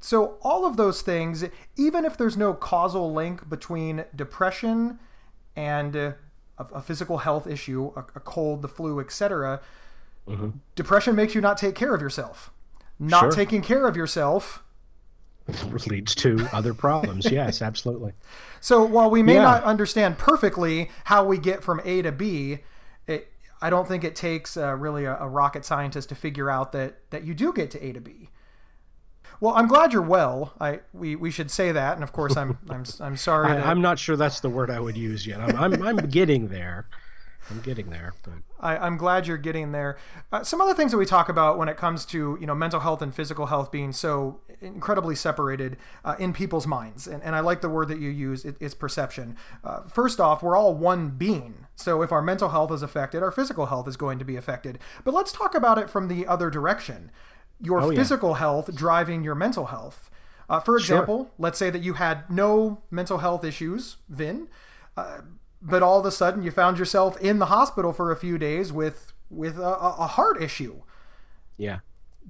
So, 0.00 0.36
all 0.42 0.64
of 0.64 0.76
those 0.76 1.02
things, 1.02 1.44
even 1.76 2.04
if 2.04 2.16
there's 2.16 2.36
no 2.36 2.54
causal 2.54 3.12
link 3.12 3.48
between 3.48 4.04
depression 4.14 4.98
and 5.56 5.96
a, 5.96 6.16
a 6.58 6.80
physical 6.82 7.18
health 7.18 7.46
issue, 7.46 7.92
a, 7.96 8.00
a 8.14 8.20
cold, 8.20 8.62
the 8.62 8.68
flu, 8.68 9.00
etc., 9.00 9.60
mm-hmm. 10.28 10.50
depression 10.76 11.16
makes 11.16 11.34
you 11.34 11.40
not 11.40 11.56
take 11.56 11.74
care 11.74 11.94
of 11.94 12.00
yourself. 12.00 12.52
Not 13.00 13.20
Sure. 13.20 13.30
taking 13.30 13.62
care 13.62 13.86
of 13.86 13.96
yourself. 13.96 14.62
Leads 15.86 16.14
to 16.16 16.48
other 16.52 16.74
problems. 16.74 17.26
yes, 17.30 17.62
absolutely. 17.62 18.12
So, 18.60 18.84
while 18.84 19.10
we 19.10 19.22
may 19.22 19.34
Yeah. 19.34 19.42
not 19.42 19.64
understand 19.64 20.18
perfectly 20.18 20.90
how 21.04 21.24
we 21.24 21.38
get 21.38 21.62
from 21.62 21.80
A 21.84 22.02
to 22.02 22.12
B, 22.12 22.60
it, 23.06 23.32
I 23.60 23.70
don't 23.70 23.88
think 23.88 24.04
it 24.04 24.14
takes 24.14 24.56
uh, 24.56 24.74
really 24.74 25.04
a, 25.04 25.16
a, 25.18 25.28
rocket 25.28 25.64
scientist 25.64 26.08
to 26.10 26.14
figure 26.14 26.50
out 26.50 26.72
that 26.72 26.98
that 27.10 27.24
you 27.24 27.34
do 27.34 27.52
get 27.52 27.70
to 27.72 27.84
A 27.84 27.92
to 27.92 28.00
B. 28.00 28.30
Well, 29.40 29.54
I'm 29.54 29.68
glad 29.68 29.92
you're 29.92 30.02
well. 30.02 30.54
I 30.60 30.80
we, 30.92 31.16
we 31.16 31.30
should 31.30 31.50
say 31.50 31.72
that, 31.72 31.94
and 31.94 32.02
of 32.02 32.12
course, 32.12 32.36
I'm 32.36 32.58
I'm 32.68 32.84
I'm 33.00 33.16
sorry. 33.28 33.52
I, 33.52 33.70
am 33.70 33.80
not 33.80 33.98
sure 33.98 34.16
that's 34.16 34.40
the 34.40 34.50
word 34.50 34.70
I 34.70 34.80
would 34.80 34.96
use 34.96 35.26
yet. 35.26 35.40
I'm 35.40 35.56
I'm, 35.56 35.82
I'm 35.82 35.96
getting 36.08 36.48
there. 36.48 36.88
I'm 37.50 37.60
getting 37.60 37.90
there. 37.90 38.14
But... 38.22 38.34
I, 38.60 38.86
am 38.86 38.96
glad 38.96 39.26
you're 39.26 39.38
getting 39.38 39.72
there. 39.72 39.96
Uh, 40.32 40.42
some 40.42 40.60
other 40.60 40.74
things 40.74 40.92
that 40.92 40.98
we 40.98 41.06
talk 41.06 41.28
about 41.28 41.58
when 41.58 41.68
it 41.68 41.76
comes 41.76 42.04
to 42.06 42.36
you 42.40 42.46
know 42.46 42.54
mental 42.54 42.80
health 42.80 43.02
and 43.02 43.14
physical 43.14 43.46
health 43.46 43.70
being 43.70 43.92
so 43.92 44.40
incredibly 44.60 45.14
separated 45.14 45.76
uh, 46.04 46.16
in 46.18 46.32
people's 46.32 46.66
minds, 46.66 47.06
and, 47.06 47.22
and 47.22 47.34
I 47.34 47.40
like 47.40 47.60
the 47.60 47.68
word 47.68 47.88
that 47.88 48.00
you 48.00 48.10
use. 48.10 48.44
It, 48.44 48.56
it's 48.60 48.74
perception. 48.74 49.36
Uh, 49.64 49.82
first 49.84 50.20
off, 50.20 50.42
we're 50.42 50.56
all 50.56 50.74
one 50.74 51.10
being. 51.10 51.66
So 51.76 52.02
if 52.02 52.12
our 52.12 52.22
mental 52.22 52.50
health 52.50 52.72
is 52.72 52.82
affected, 52.82 53.22
our 53.22 53.30
physical 53.30 53.66
health 53.66 53.88
is 53.88 53.96
going 53.96 54.18
to 54.18 54.24
be 54.24 54.36
affected. 54.36 54.78
But 55.04 55.14
let's 55.14 55.32
talk 55.32 55.54
about 55.54 55.78
it 55.78 55.88
from 55.88 56.08
the 56.08 56.26
other 56.26 56.50
direction. 56.50 57.10
Your 57.60 57.80
oh, 57.80 57.90
physical 57.90 58.30
yeah. 58.30 58.38
health 58.38 58.74
driving 58.74 59.24
your 59.24 59.34
mental 59.34 59.66
health. 59.66 60.10
Uh, 60.48 60.60
for 60.60 60.76
example, 60.76 61.24
sure. 61.24 61.30
let's 61.38 61.58
say 61.58 61.68
that 61.70 61.82
you 61.82 61.94
had 61.94 62.28
no 62.30 62.82
mental 62.90 63.18
health 63.18 63.44
issues, 63.44 63.96
Vin 64.08 64.48
uh, 64.98 65.20
but 65.60 65.82
all 65.82 65.98
of 65.98 66.06
a 66.06 66.10
sudden 66.10 66.42
you 66.42 66.50
found 66.50 66.78
yourself 66.78 67.20
in 67.20 67.38
the 67.38 67.46
hospital 67.46 67.92
for 67.92 68.10
a 68.10 68.16
few 68.16 68.38
days 68.38 68.72
with 68.72 69.12
with 69.30 69.58
a, 69.58 69.62
a 69.62 70.06
heart 70.06 70.42
issue. 70.42 70.82
Yeah. 71.56 71.80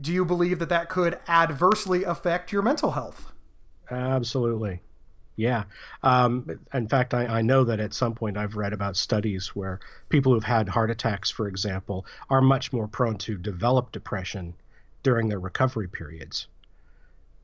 Do 0.00 0.12
you 0.12 0.24
believe 0.24 0.58
that 0.58 0.68
that 0.68 0.88
could 0.88 1.18
adversely 1.28 2.04
affect 2.04 2.52
your 2.52 2.62
mental 2.62 2.92
health? 2.92 3.32
Absolutely. 3.90 4.80
Yeah. 5.36 5.64
Um, 6.02 6.58
in 6.74 6.88
fact, 6.88 7.14
I, 7.14 7.26
I, 7.26 7.42
know 7.42 7.62
that 7.62 7.78
at 7.78 7.94
some 7.94 8.14
point 8.14 8.36
I've 8.36 8.56
read 8.56 8.72
about 8.72 8.96
studies 8.96 9.54
where 9.54 9.78
people 10.08 10.32
who've 10.34 10.42
had 10.42 10.68
heart 10.68 10.90
attacks, 10.90 11.30
for 11.30 11.46
example, 11.46 12.04
are 12.28 12.40
much 12.40 12.72
more 12.72 12.88
prone 12.88 13.18
to 13.18 13.38
develop 13.38 13.92
depression 13.92 14.54
during 15.04 15.28
their 15.28 15.38
recovery 15.38 15.86
periods. 15.86 16.48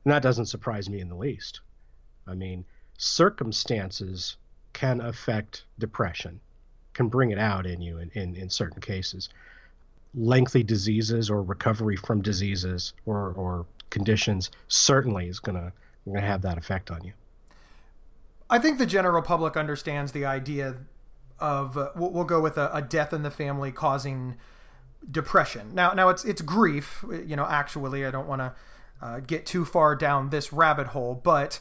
And 0.03 0.13
that 0.13 0.21
doesn't 0.21 0.47
surprise 0.47 0.89
me 0.89 0.99
in 0.99 1.07
the 1.07 1.15
least. 1.15 1.61
I 2.27 2.35
mean, 2.35 2.65
circumstances 2.97 4.35
can 4.75 4.99
affect 4.99 5.63
depression, 5.79 6.41
can 6.93 7.07
bring 7.07 7.31
it 7.31 7.39
out 7.39 7.65
in 7.65 7.81
you 7.81 7.97
in, 7.97 8.11
in, 8.13 8.35
in 8.35 8.49
certain 8.49 8.81
cases. 8.81 9.29
Lengthy 10.13 10.63
diseases 10.63 11.29
or 11.29 11.41
recovery 11.41 11.95
from 11.95 12.21
diseases 12.21 12.93
or, 13.05 13.31
or 13.31 13.65
conditions 13.89 14.51
certainly 14.67 15.29
is 15.29 15.39
going 15.39 15.55
to 15.55 16.21
have 16.21 16.41
that 16.41 16.57
effect 16.57 16.91
on 16.91 17.05
you. 17.05 17.13
I 18.49 18.59
think 18.59 18.77
the 18.77 18.85
general 18.85 19.21
public 19.21 19.55
understands 19.55 20.11
the 20.11 20.25
idea 20.25 20.75
of 21.39 21.77
uh, 21.77 21.91
we'll, 21.95 22.25
go 22.25 22.41
with 22.41 22.57
a, 22.57 22.69
a, 22.73 22.81
death 22.81 23.13
in 23.13 23.23
the 23.23 23.31
family 23.31 23.71
causing 23.71 24.35
depression. 25.09 25.73
Now, 25.73 25.93
now 25.93 26.09
it's 26.09 26.23
it's 26.23 26.41
grief. 26.41 27.03
You 27.25 27.35
know, 27.35 27.45
actually, 27.45 28.05
I 28.05 28.11
don't 28.11 28.27
want 28.27 28.39
to 28.39 28.53
uh, 29.01 29.19
get 29.19 29.45
too 29.45 29.65
far 29.65 29.95
down 29.95 30.29
this 30.29 30.53
rabbit 30.53 30.87
hole, 30.87 31.19
but 31.21 31.59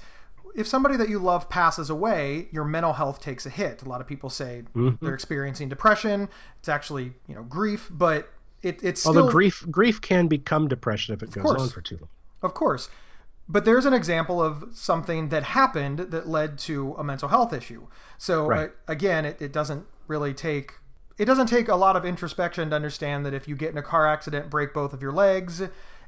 if 0.55 0.67
somebody 0.67 0.97
that 0.97 1.09
you 1.09 1.19
love 1.19 1.49
passes 1.49 1.91
away, 1.91 2.49
your 2.53 2.65
mental 2.65 2.95
health 2.95 3.21
takes 3.21 3.45
a 3.45 3.51
hit. 3.51 3.83
A 3.83 3.89
lot 3.89 4.01
of 4.01 4.07
people 4.07 4.31
say 4.31 4.65
mm-hmm. 4.75 5.05
they're 5.05 5.15
experiencing 5.15 5.69
depression. 5.69 6.29
It's 6.59 6.69
actually 6.69 7.13
you 7.27 7.35
know 7.35 7.43
grief, 7.43 7.89
but 7.91 8.31
it, 8.63 8.83
it's 8.83 9.01
still... 9.01 9.19
although 9.19 9.31
grief 9.31 9.65
grief 9.71 10.01
can 10.01 10.29
become 10.29 10.69
depression 10.69 11.15
if 11.15 11.23
it 11.23 11.33
goes 11.33 11.43
course. 11.43 11.63
on 11.63 11.69
for 11.69 11.81
too 11.81 11.97
long. 11.97 12.09
Of 12.43 12.55
course, 12.55 12.89
but 13.49 13.65
there's 13.65 13.85
an 13.85 13.93
example 13.93 14.43
of 14.43 14.71
something 14.73 15.29
that 15.31 15.43
happened 15.43 15.99
that 15.99 16.29
led 16.29 16.59
to 16.61 16.95
a 16.99 17.05
mental 17.05 17.29
health 17.29 17.53
issue. 17.53 17.89
So 18.17 18.47
right. 18.47 18.71
uh, 18.71 18.73
again, 18.87 19.25
it, 19.25 19.43
it 19.43 19.53
doesn't 19.53 19.87
really 20.07 20.35
take 20.35 20.75
it 21.19 21.27
doesn't 21.27 21.47
take 21.47 21.69
a 21.69 21.77
lot 21.77 21.97
of 21.97 22.05
introspection 22.05 22.71
to 22.71 22.77
understand 22.77 23.25
that 23.27 23.35
if 23.35 23.47
you 23.47 23.57
get 23.57 23.71
in 23.71 23.79
a 23.79 23.83
car 23.83 24.07
accident, 24.07 24.51
break 24.51 24.75
both 24.75 24.93
of 24.93 25.01
your 25.01 25.13
legs, 25.13 25.63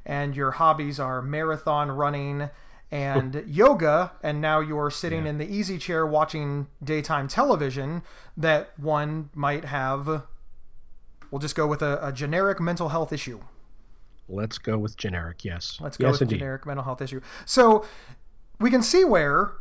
and 0.05 0.35
your 0.35 0.51
hobbies 0.51 0.99
are 0.99 1.21
marathon 1.21 1.91
running 1.91 2.49
and 2.91 3.43
yoga, 3.47 4.13
and 4.23 4.39
now 4.39 4.59
you're 4.59 4.89
sitting 4.89 5.23
yeah. 5.23 5.31
in 5.31 5.37
the 5.37 5.45
easy 5.45 5.77
chair 5.77 6.05
watching 6.05 6.67
daytime 6.83 7.27
television, 7.27 8.01
that 8.37 8.71
one 8.77 9.29
might 9.33 9.65
have, 9.65 10.23
we'll 11.29 11.39
just 11.39 11.55
go 11.55 11.67
with 11.67 11.81
a, 11.81 11.99
a 12.05 12.11
generic 12.11 12.59
mental 12.59 12.89
health 12.89 13.11
issue. 13.11 13.41
Let's 14.29 14.57
go 14.57 14.77
with 14.77 14.97
generic, 14.97 15.43
yes. 15.43 15.79
Let's 15.81 15.97
go 15.97 16.07
yes, 16.07 16.13
with 16.13 16.23
indeed. 16.23 16.39
generic 16.39 16.65
mental 16.65 16.83
health 16.83 17.01
issue. 17.01 17.21
So 17.45 17.85
we 18.59 18.69
can 18.69 18.83
see 18.83 19.03
where 19.05 19.53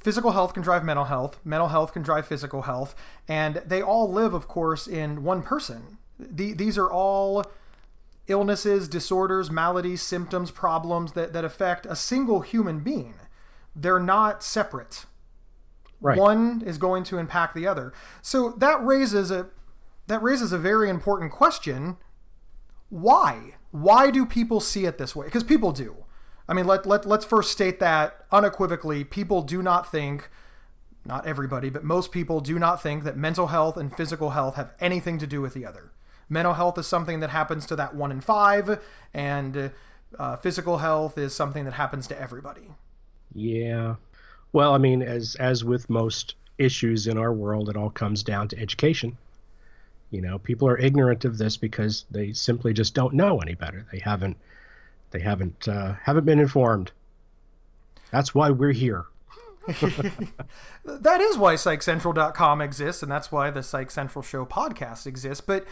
physical 0.00 0.32
health 0.32 0.54
can 0.54 0.62
drive 0.62 0.84
mental 0.84 1.04
health, 1.04 1.38
mental 1.44 1.68
health 1.68 1.92
can 1.92 2.02
drive 2.02 2.26
physical 2.26 2.62
health, 2.62 2.94
and 3.28 3.56
they 3.66 3.82
all 3.82 4.10
live, 4.10 4.32
of 4.34 4.48
course, 4.48 4.86
in 4.86 5.22
one 5.22 5.42
person. 5.42 5.98
The, 6.18 6.52
these 6.52 6.78
are 6.78 6.90
all 6.90 7.46
illnesses, 8.30 8.88
disorders, 8.88 9.50
maladies, 9.50 10.02
symptoms, 10.02 10.50
problems 10.50 11.12
that, 11.12 11.32
that 11.32 11.44
affect 11.44 11.86
a 11.86 11.96
single 11.96 12.40
human 12.40 12.80
being. 12.80 13.14
They're 13.74 14.00
not 14.00 14.42
separate. 14.42 15.06
Right. 16.00 16.18
One 16.18 16.62
is 16.64 16.78
going 16.78 17.04
to 17.04 17.18
impact 17.18 17.54
the 17.54 17.66
other. 17.66 17.92
So 18.22 18.50
that 18.58 18.82
raises 18.84 19.30
a 19.30 19.50
that 20.06 20.22
raises 20.22 20.52
a 20.52 20.58
very 20.58 20.88
important 20.88 21.30
question. 21.30 21.96
Why? 22.88 23.54
Why 23.70 24.10
do 24.10 24.26
people 24.26 24.58
see 24.60 24.84
it 24.84 24.98
this 24.98 25.14
way? 25.14 25.26
Because 25.26 25.44
people 25.44 25.70
do. 25.70 26.04
I 26.48 26.52
mean, 26.52 26.66
let, 26.66 26.84
let, 26.84 27.06
let's 27.06 27.24
first 27.24 27.52
state 27.52 27.78
that 27.78 28.26
unequivocally, 28.32 29.04
people 29.04 29.42
do 29.42 29.62
not 29.62 29.88
think, 29.88 30.28
not 31.04 31.24
everybody, 31.26 31.70
but 31.70 31.84
most 31.84 32.10
people 32.10 32.40
do 32.40 32.58
not 32.58 32.82
think 32.82 33.04
that 33.04 33.16
mental 33.16 33.48
health 33.48 33.76
and 33.76 33.96
physical 33.96 34.30
health 34.30 34.56
have 34.56 34.72
anything 34.80 35.16
to 35.18 35.28
do 35.28 35.40
with 35.40 35.54
the 35.54 35.64
other. 35.64 35.92
Mental 36.30 36.54
health 36.54 36.78
is 36.78 36.86
something 36.86 37.20
that 37.20 37.30
happens 37.30 37.66
to 37.66 37.76
that 37.76 37.94
one 37.94 38.12
in 38.12 38.20
five, 38.20 38.80
and 39.12 39.72
uh, 40.18 40.36
physical 40.36 40.78
health 40.78 41.18
is 41.18 41.34
something 41.34 41.64
that 41.64 41.74
happens 41.74 42.06
to 42.06 42.18
everybody. 42.18 42.70
Yeah. 43.34 43.96
Well, 44.52 44.72
I 44.72 44.78
mean, 44.78 45.02
as 45.02 45.34
as 45.36 45.64
with 45.64 45.90
most 45.90 46.36
issues 46.56 47.06
in 47.06 47.18
our 47.18 47.32
world, 47.32 47.68
it 47.68 47.76
all 47.76 47.90
comes 47.90 48.22
down 48.22 48.48
to 48.48 48.58
education. 48.58 49.18
You 50.10 50.20
know, 50.20 50.38
people 50.38 50.68
are 50.68 50.78
ignorant 50.78 51.24
of 51.24 51.38
this 51.38 51.56
because 51.56 52.04
they 52.10 52.32
simply 52.32 52.72
just 52.72 52.94
don't 52.94 53.14
know 53.14 53.38
any 53.38 53.54
better. 53.54 53.86
They 53.92 53.98
haven't 53.98 54.36
they 55.10 55.20
haven't 55.20 55.68
uh, 55.68 55.94
haven't 56.02 56.24
been 56.24 56.38
informed. 56.38 56.92
That's 58.10 58.34
why 58.34 58.50
we're 58.50 58.72
here. 58.72 59.06
that 59.66 61.20
is 61.20 61.38
why 61.38 61.54
PsychCentral.com 61.54 62.60
exists, 62.60 63.02
and 63.02 63.12
that's 63.12 63.30
why 63.30 63.50
the 63.50 63.62
Psych 63.62 63.90
Central 63.90 64.22
Show 64.22 64.44
podcast 64.44 65.06
exists. 65.06 65.44
But 65.46 65.64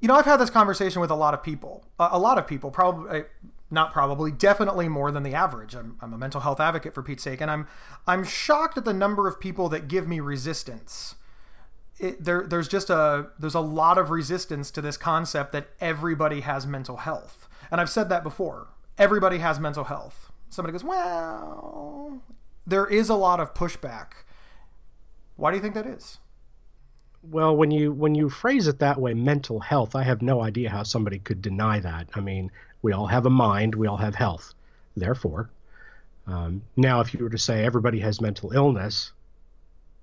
you 0.00 0.08
know, 0.08 0.14
I've 0.14 0.24
had 0.24 0.36
this 0.38 0.50
conversation 0.50 1.00
with 1.00 1.10
a 1.10 1.16
lot 1.16 1.34
of 1.34 1.42
people. 1.42 1.84
a 1.98 2.18
lot 2.18 2.38
of 2.38 2.46
people, 2.46 2.70
probably 2.70 3.20
eh, 3.20 3.22
not 3.70 3.92
probably, 3.92 4.30
definitely 4.30 4.88
more 4.88 5.10
than 5.10 5.22
the 5.22 5.34
average. 5.34 5.74
I'm, 5.74 5.96
I'm 6.00 6.12
a 6.14 6.18
mental 6.18 6.40
health 6.40 6.60
advocate 6.60 6.94
for 6.94 7.02
Pete's 7.02 7.22
sake, 7.22 7.40
and 7.40 7.50
I'm 7.50 7.66
I'm 8.06 8.24
shocked 8.24 8.78
at 8.78 8.84
the 8.84 8.94
number 8.94 9.26
of 9.28 9.40
people 9.40 9.68
that 9.70 9.88
give 9.88 10.08
me 10.08 10.20
resistance. 10.20 11.16
It, 11.98 12.24
there, 12.24 12.46
there's 12.46 12.68
just 12.68 12.90
a 12.90 13.28
there's 13.38 13.54
a 13.54 13.60
lot 13.60 13.98
of 13.98 14.10
resistance 14.10 14.70
to 14.70 14.80
this 14.80 14.96
concept 14.96 15.52
that 15.52 15.68
everybody 15.80 16.40
has 16.40 16.66
mental 16.66 16.98
health, 16.98 17.48
and 17.70 17.80
I've 17.80 17.90
said 17.90 18.08
that 18.08 18.22
before. 18.22 18.68
Everybody 18.96 19.38
has 19.38 19.60
mental 19.60 19.84
health. 19.84 20.32
Somebody 20.50 20.72
goes, 20.72 20.82
well, 20.84 22.22
there 22.66 22.86
is 22.86 23.08
a 23.08 23.14
lot 23.14 23.38
of 23.38 23.54
pushback. 23.54 24.24
Why 25.36 25.50
do 25.50 25.56
you 25.56 25.62
think 25.62 25.74
that 25.74 25.86
is? 25.86 26.18
Well 27.22 27.56
when 27.56 27.70
you 27.70 27.92
when 27.92 28.14
you 28.14 28.28
phrase 28.28 28.68
it 28.68 28.78
that 28.78 29.00
way 29.00 29.14
mental 29.14 29.60
health 29.60 29.94
i 29.94 30.02
have 30.02 30.22
no 30.22 30.42
idea 30.42 30.70
how 30.70 30.82
somebody 30.82 31.18
could 31.18 31.42
deny 31.42 31.80
that. 31.80 32.08
I 32.14 32.20
mean 32.20 32.50
we 32.82 32.92
all 32.92 33.06
have 33.06 33.26
a 33.26 33.30
mind 33.30 33.74
we 33.74 33.86
all 33.86 33.96
have 33.96 34.14
health. 34.14 34.54
Therefore 34.96 35.50
um, 36.26 36.62
now 36.76 37.00
if 37.00 37.14
you 37.14 37.20
were 37.20 37.30
to 37.30 37.38
say 37.38 37.64
everybody 37.64 38.00
has 38.00 38.20
mental 38.20 38.52
illness 38.52 39.12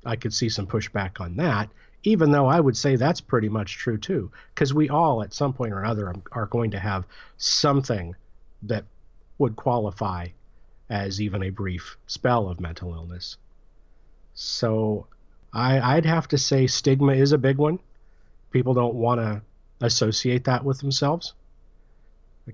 i 0.06 0.16
could 0.16 0.34
see 0.34 0.50
some 0.50 0.68
pushback 0.68 1.22
on 1.22 1.36
that 1.38 1.70
even 2.04 2.32
though 2.32 2.48
i 2.48 2.60
would 2.60 2.78
say 2.78 2.96
that's 2.96 3.22
pretty 3.22 3.50
much 3.50 3.78
true 3.78 3.98
too 3.98 4.32
because 4.54 4.74
we 4.74 4.90
all 4.90 5.24
at 5.24 5.34
some 5.34 5.54
point 5.54 5.74
or 5.74 5.84
another 5.84 6.14
are 6.32 6.48
going 6.48 6.72
to 6.72 6.80
have 6.80 7.06
something 7.38 8.16
that 8.64 8.86
would 9.38 9.56
qualify 9.56 10.28
as 10.90 11.22
even 11.22 11.44
a 11.44 11.50
brief 11.50 11.98
spell 12.08 12.48
of 12.48 12.60
mental 12.60 12.94
illness. 12.94 13.38
So 14.34 15.08
I, 15.56 15.96
I'd 15.96 16.06
have 16.06 16.28
to 16.28 16.38
say 16.38 16.68
stigma 16.68 17.14
is 17.14 17.32
a 17.32 17.38
big 17.38 17.58
one. 17.58 17.80
People 18.52 18.74
don't 18.74 18.94
want 18.94 19.22
to 19.22 19.42
associate 19.82 20.44
that 20.44 20.64
with 20.64 20.80
themselves 20.80 21.34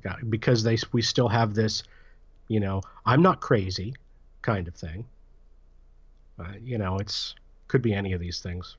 uh, 0.08 0.14
because 0.30 0.64
they 0.64 0.78
we 0.92 1.02
still 1.02 1.28
have 1.28 1.54
this, 1.56 1.84
you 2.48 2.60
know, 2.60 2.82
I'm 3.06 3.22
not 3.22 3.42
crazy 3.42 3.96
kind 4.44 4.68
of 4.68 4.76
thing. 4.76 5.06
Uh, 6.40 6.54
you 6.64 6.78
know, 6.78 6.98
it's 6.98 7.36
could 7.68 7.82
be 7.82 7.94
any 7.94 8.14
of 8.14 8.20
these 8.20 8.40
things. 8.40 8.78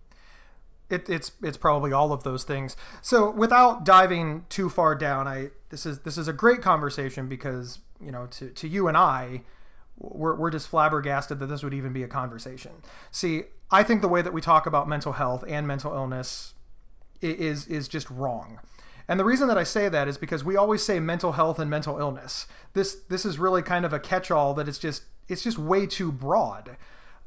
It, 0.89 1.09
it's 1.09 1.33
it's 1.43 1.57
probably 1.57 1.93
all 1.93 2.13
of 2.13 2.23
those 2.23 2.45
things. 2.45 2.77
So 3.01 3.31
without 3.31 3.85
diving 3.85 4.45
too 4.49 4.69
far 4.69 4.95
down, 4.95 5.27
I 5.27 5.51
this 5.71 5.85
is 5.85 6.01
this 6.01 6.17
is 6.17 6.29
a 6.29 6.33
great 6.33 6.63
conversation 6.63 7.29
because 7.29 7.81
you 8.01 8.13
know 8.13 8.27
to 8.27 8.51
to 8.51 8.69
you 8.69 8.89
and 8.89 8.97
I, 8.97 9.43
we're 9.99 10.35
we're 10.35 10.51
just 10.51 10.69
flabbergasted 10.69 11.39
that 11.39 11.47
this 11.47 11.63
would 11.63 11.75
even 11.75 11.93
be 11.93 12.03
a 12.03 12.09
conversation. 12.09 12.73
See, 13.11 13.45
I 13.71 13.83
think 13.83 14.03
the 14.03 14.09
way 14.09 14.23
that 14.23 14.33
we 14.33 14.41
talk 14.41 14.67
about 14.67 14.89
mental 14.89 15.13
health 15.13 15.45
and 15.47 15.67
mental 15.67 15.93
illness 15.93 16.55
is 17.21 17.67
is 17.67 17.89
just 17.89 18.11
wrong. 18.11 18.59
And 19.09 19.19
the 19.19 19.25
reason 19.25 19.49
that 19.49 19.59
I 19.59 19.65
say 19.65 19.89
that 19.89 20.09
is 20.09 20.17
because 20.17 20.45
we 20.45 20.57
always 20.57 20.83
say 20.83 21.01
mental 21.01 21.33
health 21.33 21.59
and 21.59 21.69
mental 21.71 21.99
illness. 21.99 22.47
This 22.73 22.95
this 23.09 23.25
is 23.25 23.39
really 23.39 23.63
kind 23.63 23.85
of 23.85 23.93
a 23.93 23.99
catch-all 23.99 24.55
that 24.55 24.69
it's 24.69 24.79
just 24.79 25.05
it's 25.29 25.43
just 25.43 25.59
way 25.59 25.87
too 25.87 26.13
broad. 26.13 26.77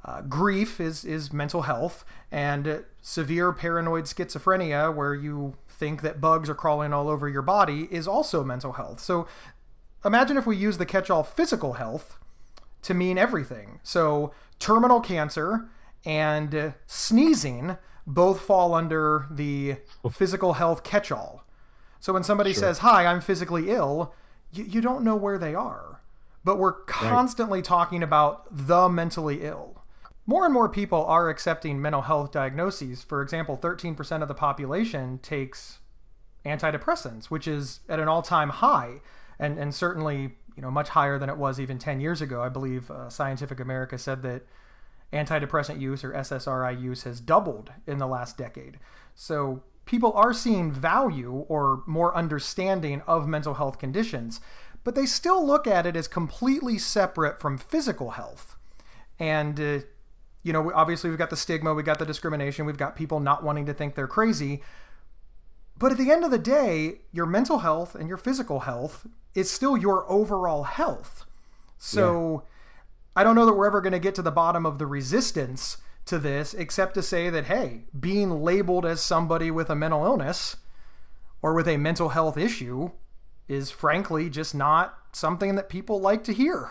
Uh, 0.04 0.22
grief 0.22 0.80
is 0.80 1.04
is 1.04 1.34
mental 1.34 1.64
health, 1.64 2.06
and 2.32 2.84
severe 3.02 3.52
paranoid 3.52 4.06
schizophrenia, 4.06 4.94
where 4.94 5.16
you 5.16 5.56
think 5.68 6.02
that 6.02 6.22
bugs 6.22 6.50
are 6.50 6.56
crawling 6.56 6.94
all 6.94 7.10
over 7.10 7.28
your 7.28 7.42
body, 7.42 7.88
is 7.92 8.08
also 8.08 8.44
mental 8.44 8.74
health. 8.74 9.00
So 9.00 9.28
imagine 10.04 10.38
if 10.38 10.46
we 10.46 10.56
use 10.56 10.78
the 10.78 10.86
catch-all 10.86 11.24
physical 11.24 11.74
health 11.74 12.20
to 12.86 12.94
mean 12.94 13.18
everything. 13.18 13.80
So 13.84 14.32
terminal 14.60 15.02
cancer 15.02 15.68
and 16.06 16.74
sneezing 16.86 17.78
both 18.08 18.42
fall 18.42 18.74
under 18.74 19.26
the 19.32 19.78
physical 20.12 20.54
health 20.54 20.84
catch-all. 20.84 21.44
So 22.00 22.14
when 22.14 22.24
somebody 22.24 22.54
sure. 22.54 22.62
says, 22.62 22.80
"Hi, 22.80 23.08
I'm 23.08 23.22
physically 23.22 23.72
ill," 23.72 24.14
you, 24.52 24.64
you 24.64 24.82
don't 24.82 25.04
know 25.04 25.16
where 25.16 25.40
they 25.40 25.56
are. 25.56 26.02
But 26.44 26.60
we're 26.60 26.84
constantly 26.84 27.60
right. 27.60 27.66
talking 27.66 28.04
about 28.04 28.46
the 28.52 28.88
mentally 28.88 29.42
ill. 29.42 29.82
More 30.28 30.46
and 30.46 30.54
more 30.54 30.70
people 30.70 31.04
are 31.06 31.30
accepting 31.30 31.82
mental 31.82 32.04
health 32.04 32.32
diagnoses. 32.32 33.02
For 33.02 33.24
example, 33.24 33.58
13% 33.58 34.22
of 34.22 34.28
the 34.28 34.36
population 34.36 35.18
takes 35.20 35.80
antidepressants, 36.46 37.26
which 37.26 37.48
is 37.48 37.80
at 37.90 38.00
an 38.00 38.08
all-time 38.08 38.50
high, 38.50 39.02
and 39.40 39.58
and 39.58 39.74
certainly 39.74 40.38
you 40.56 40.62
know 40.62 40.72
much 40.72 40.90
higher 40.90 41.20
than 41.20 41.30
it 41.30 41.38
was 41.38 41.60
even 41.60 41.78
10 41.78 42.00
years 42.00 42.22
ago. 42.22 42.42
I 42.42 42.50
believe 42.50 42.90
uh, 42.90 43.10
Scientific 43.10 43.60
America 43.60 43.98
said 43.98 44.22
that 44.24 44.44
antidepressant 45.14 45.80
use 45.80 46.04
or 46.04 46.12
SSRI 46.12 46.82
use 46.82 47.04
has 47.04 47.20
doubled 47.20 47.72
in 47.88 47.98
the 47.98 48.08
last 48.08 48.38
decade. 48.38 48.80
So 49.14 49.64
people 49.86 50.14
are 50.14 50.34
seeing 50.34 50.72
value 50.72 51.46
or 51.48 51.84
more 51.86 52.16
understanding 52.16 53.02
of 53.08 53.28
mental 53.28 53.56
health 53.56 53.80
conditions, 53.80 54.42
but 54.84 54.96
they 54.96 55.06
still 55.06 55.46
look 55.46 55.68
at 55.68 55.86
it 55.86 55.96
as 55.96 56.08
completely 56.08 56.78
separate 56.78 57.40
from 57.40 57.58
physical 57.58 58.12
health. 58.12 58.58
And, 59.20 59.60
uh, 59.60 59.80
you 60.44 60.54
know, 60.54 60.72
obviously 60.74 61.10
we've 61.10 61.20
got 61.20 61.30
the 61.30 61.38
stigma, 61.38 61.74
we've 61.74 61.86
got 61.86 62.00
the 62.00 62.06
discrimination, 62.06 62.66
we've 62.66 62.78
got 62.78 62.96
people 62.96 63.20
not 63.20 63.44
wanting 63.44 63.66
to 63.68 63.74
think 63.74 63.96
they're 63.96 64.08
crazy. 64.08 64.62
But 65.78 65.92
at 65.92 65.98
the 65.98 66.12
end 66.12 66.24
of 66.24 66.32
the 66.32 66.40
day, 66.40 67.02
your 67.12 67.26
mental 67.26 67.60
health 67.60 67.96
and 67.96 68.08
your 68.08 68.18
physical 68.18 68.62
health 68.62 69.06
is 69.34 69.52
still 69.52 69.76
your 69.76 70.10
overall 70.10 70.64
health. 70.64 71.26
So 71.78 72.44
yeah. 72.46 72.50
I 73.18 73.24
don't 73.24 73.36
know 73.36 73.46
that 73.46 73.54
we're 73.54 73.68
ever 73.68 73.82
going 73.82 73.94
to 73.94 74.00
get 74.00 74.16
to 74.16 74.22
the 74.22 74.32
bottom 74.32 74.66
of 74.66 74.80
the 74.80 74.88
resistance 74.88 75.78
to 76.06 76.18
this 76.20 76.54
except 76.54 76.94
to 76.94 77.02
say 77.02 77.30
that, 77.30 77.46
hey, 77.46 77.86
being 77.98 78.44
labeled 78.44 78.86
as 78.86 79.02
somebody 79.02 79.52
with 79.52 79.70
a 79.70 79.76
mental 79.76 80.06
illness 80.06 80.58
or 81.42 81.54
with 81.54 81.68
a 81.68 81.78
mental 81.78 82.10
health 82.10 82.38
issue 82.38 82.92
is 83.48 83.70
frankly 83.70 84.30
just 84.30 84.56
not 84.56 84.98
something 85.12 85.56
that 85.56 85.70
people 85.70 86.00
like 86.00 86.24
to 86.24 86.34
hear. 86.34 86.70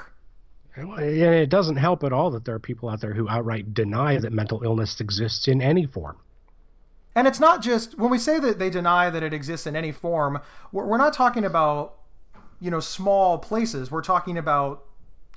it 0.76 1.50
doesn't 1.50 1.76
help 1.76 2.02
at 2.02 2.12
all 2.12 2.30
that 2.30 2.44
there 2.44 2.54
are 2.54 2.61
people 2.61 2.88
out 2.88 3.00
there 3.00 3.14
who 3.14 3.28
outright 3.28 3.75
deny 3.75 4.18
that 4.18 4.32
mental 4.32 4.62
illness 4.64 5.00
exists 5.00 5.46
in 5.46 5.62
any 5.62 5.87
form. 5.87 6.16
And 7.14 7.28
it's 7.28 7.40
not 7.40 7.62
just 7.62 7.99
when 7.99 8.11
we 8.11 8.18
say 8.18 8.38
that 8.40 8.59
they 8.59 8.71
deny 8.71 9.09
that 9.11 9.23
it 9.23 9.33
exists 9.33 9.66
in 9.66 9.76
any 9.76 9.92
form, 9.92 10.40
we're, 10.73 10.99
not 10.99 11.12
talking 11.12 11.44
about, 11.44 11.94
you 12.61 12.71
know, 12.71 12.80
small 12.80 13.38
places. 13.38 13.90
We're 13.90 14.02
talking 14.02 14.37
about 14.37 14.85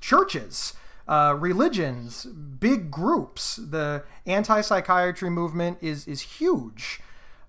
churches 0.02 0.74
uh, 1.08 1.36
religions, 1.40 2.26
big 2.26 2.92
groups. 2.92 3.56
The 3.56 4.04
anti-psychiatry 4.26 5.30
movement 5.30 5.78
is 5.82 6.08
is 6.08 6.22
huge 6.22 7.00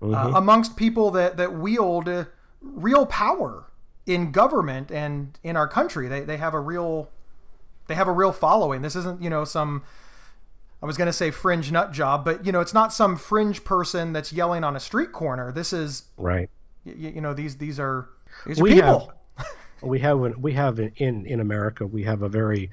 uh, 0.01 0.05
mm-hmm. 0.05 0.35
uh, 0.35 0.37
amongst 0.37 0.77
people 0.77 1.11
that 1.11 1.37
that 1.37 1.53
wield 1.53 2.27
real 2.61 3.05
power 3.05 3.65
in 4.05 4.31
government 4.31 4.91
and 4.91 5.37
in 5.43 5.57
our 5.57 5.67
country. 5.67 6.07
They 6.07 6.21
they 6.21 6.37
have 6.37 6.53
a 6.53 6.59
real 6.59 7.09
they 7.87 7.95
have 7.95 8.07
a 8.07 8.13
real 8.13 8.31
following. 8.31 8.81
This 8.81 8.95
isn't 8.95 9.21
you 9.21 9.29
know 9.29 9.43
some. 9.43 9.83
I 10.81 10.85
was 10.85 10.97
going 10.97 11.07
to 11.07 11.13
say 11.13 11.31
fringe 11.31 11.71
nut 11.71 11.91
job, 11.91 12.23
but 12.23 12.45
you 12.45 12.51
know, 12.51 12.61
it's 12.61 12.73
not 12.73 12.93
some 12.93 13.17
fringe 13.17 13.63
person 13.63 14.13
that's 14.13 14.31
yelling 14.31 14.63
on 14.63 14.75
a 14.75 14.79
street 14.79 15.11
corner. 15.11 15.51
This 15.51 15.73
is 15.73 16.03
right. 16.17 16.49
You, 16.85 17.09
you 17.09 17.21
know, 17.21 17.33
these 17.33 17.57
these 17.57 17.79
are 17.79 18.09
these 18.45 18.59
are 18.59 18.63
we 18.63 18.73
people. 18.75 19.11
Have, 19.37 19.47
we 19.81 19.99
have 19.99 20.19
we 20.37 20.53
have 20.53 20.79
in 20.79 21.25
in 21.25 21.39
America 21.39 21.85
we 21.85 22.03
have 22.03 22.21
a 22.21 22.29
very 22.29 22.71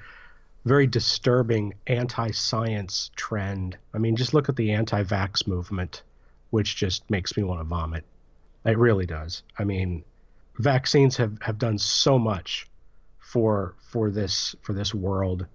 very 0.65 0.87
disturbing 0.87 1.73
anti-science 1.87 3.11
trend. 3.15 3.77
I 3.93 3.97
mean, 3.99 4.15
just 4.15 4.33
look 4.33 4.49
at 4.49 4.57
the 4.57 4.71
anti-vax 4.71 5.47
movement, 5.47 6.03
which 6.49 6.75
just 6.75 7.09
makes 7.09 7.37
me 7.37 7.43
want 7.43 7.61
to 7.61 7.63
vomit. 7.63 8.03
It 8.65 8.77
really 8.77 9.05
does. 9.05 9.43
I 9.57 9.63
mean, 9.63 10.03
vaccines 10.57 11.15
have, 11.17 11.41
have 11.41 11.57
done 11.57 11.77
so 11.77 12.19
much 12.19 12.67
for 13.17 13.75
for 13.79 14.09
this 14.09 14.55
for 14.61 14.73
this 14.73 14.93
world 14.93 15.45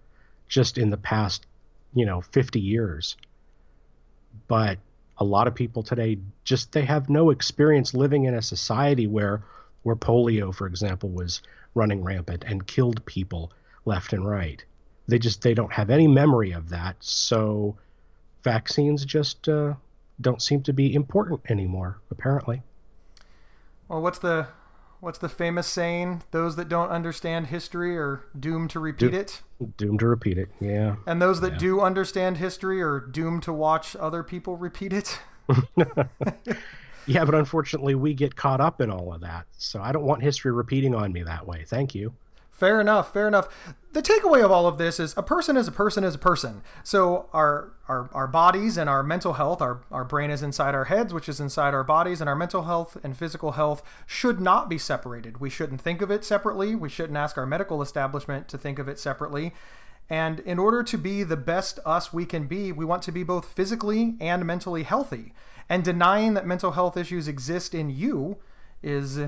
just 0.49 0.79
in 0.79 0.91
the 0.91 0.97
past, 0.97 1.47
you 1.95 2.07
know, 2.07 2.21
50 2.21 2.61
years. 2.61 3.17
But 4.49 4.79
a 5.19 5.25
lot 5.25 5.47
of 5.47 5.55
people 5.55 5.83
today 5.83 6.19
just 6.45 6.73
they 6.73 6.85
have 6.85 7.09
no 7.09 7.31
experience 7.31 7.95
living 7.95 8.25
in 8.25 8.35
a 8.35 8.43
society 8.43 9.07
where 9.07 9.45
where 9.83 9.97
polio, 9.97 10.55
for 10.55 10.67
example, 10.67 11.09
was 11.09 11.43
running 11.75 12.03
rampant 12.03 12.45
and 12.47 12.67
killed 12.67 13.05
people 13.05 13.53
left 13.85 14.13
and 14.13 14.27
right. 14.27 14.65
They 15.09 15.19
just 15.19 15.43
they 15.43 15.55
don't 15.55 15.73
have 15.73 15.91
any 15.91 16.07
memory 16.09 16.53
of 16.53 16.71
that. 16.71 16.97
So 17.01 17.77
vaccines 18.43 19.05
just 19.05 19.49
uh, 19.49 19.75
don't 20.21 20.43
seem 20.43 20.63
to 20.63 20.73
be 20.73 20.95
important 20.95 21.41
anymore 21.49 21.99
apparently. 22.11 22.63
Well 23.89 24.01
what's 24.01 24.19
the 24.19 24.47
what's 25.03 25.19
the 25.19 25.29
famous 25.29 25.67
saying? 25.67 26.23
Those 26.31 26.55
that 26.57 26.69
don't 26.69 26.88
understand 26.88 27.49
history 27.49 27.99
are 27.99 28.25
doomed 28.38 28.71
to 28.71 28.79
repeat 28.79 29.11
Do- 29.11 29.19
it. 29.19 29.43
doomed 29.77 29.99
to 29.99 30.07
repeat 30.07 30.38
it 30.38 30.49
yeah. 30.61 30.97
And 31.07 31.21
those 31.21 31.41
that 31.41 31.55
yeah. 31.55 31.59
do 31.59 31.81
understand 31.81 32.37
history 32.38 32.81
are 32.81 33.01
doomed 33.01 33.43
to 33.43 33.53
watch 33.53 33.97
other 33.97 34.23
people 34.23 34.57
repeat 34.57 34.93
it. 34.93 35.19
Yeah 37.05 37.25
but 37.25 37.35
unfortunately 37.35 37.97
we 37.97 38.15
get 38.15 38.37
caught 38.37 38.61
up 38.61 38.81
in 38.81 38.88
all 38.88 39.12
of 39.12 39.23
that. 39.23 39.47
So 39.59 39.83
i 39.83 39.91
don't 39.91 40.05
want 40.05 40.23
history 40.23 40.53
repeating 40.53 40.95
on 40.95 41.12
me 41.12 41.25
that 41.25 41.49
way. 41.49 41.65
Thank 41.67 41.97
you 41.97 42.15
Fair 42.53 42.81
enough. 42.81 43.12
Fair 43.12 43.27
enough. 43.27 43.75
The 43.93 44.03
takeaway 44.03 44.45
of 44.45 44.53
all 44.53 44.67
of 44.67 44.79
this 44.79 45.01
is 45.01 45.15
a 45.17 45.23
person 45.23 45.57
is 45.57 45.67
a 45.67 45.73
person 45.73 46.05
is 46.05 46.15
a 46.15 46.19
person. 46.19 46.62
So 46.85 47.29
our 47.33 47.73
our, 47.88 48.09
our 48.15 48.29
bodies 48.29 48.79
and 48.79 48.88
our 48.88 49.03
mental 49.03 49.35
health, 49.35 49.61
our, 49.61 49.83
our 49.91 50.05
brain 50.05 50.31
is 50.31 50.43
inside 50.43 50.75
our 50.75 50.85
heads, 50.85 51.12
which 51.12 51.29
is 51.29 51.41
inside 51.41 51.75
our 51.75 51.85
bodies, 51.85 52.21
and 52.21 52.31
our 52.31 52.37
mental 52.37 52.62
health 52.62 52.97
and 53.03 53.17
physical 53.17 53.53
health 53.53 53.83
should 54.07 54.41
not 54.41 54.71
be 54.71 54.79
separated. 54.79 55.41
We 55.41 55.51
shouldn't 55.51 55.81
think 55.81 56.01
of 56.01 56.11
it 56.11 56.25
separately. 56.25 56.75
We 56.75 56.88
shouldn't 56.88 57.19
ask 57.19 57.37
our 57.37 57.45
medical 57.45 57.83
establishment 57.83 58.49
to 58.49 58.57
think 58.57 58.79
of 58.79 58.88
it 58.88 58.99
separately. 58.99 59.53
And 60.09 60.41
in 60.41 60.59
order 60.59 60.83
to 60.83 60.97
be 60.97 61.23
the 61.23 61.37
best 61.37 61.81
us 61.85 62.12
we 62.12 62.25
can 62.25 62.47
be, 62.47 62.73
we 62.73 62.85
want 62.85 63.03
to 63.05 63.12
be 63.12 63.23
both 63.23 63.47
physically 63.47 64.17
and 64.21 64.47
mentally 64.47 64.85
healthy. 64.85 65.35
And 65.69 65.85
denying 65.85 66.35
that 66.35 66.47
mental 66.47 66.73
health 66.73 66.97
issues 66.97 67.29
exist 67.29 67.75
in 67.75 67.91
you 67.91 68.38
is 68.83 69.19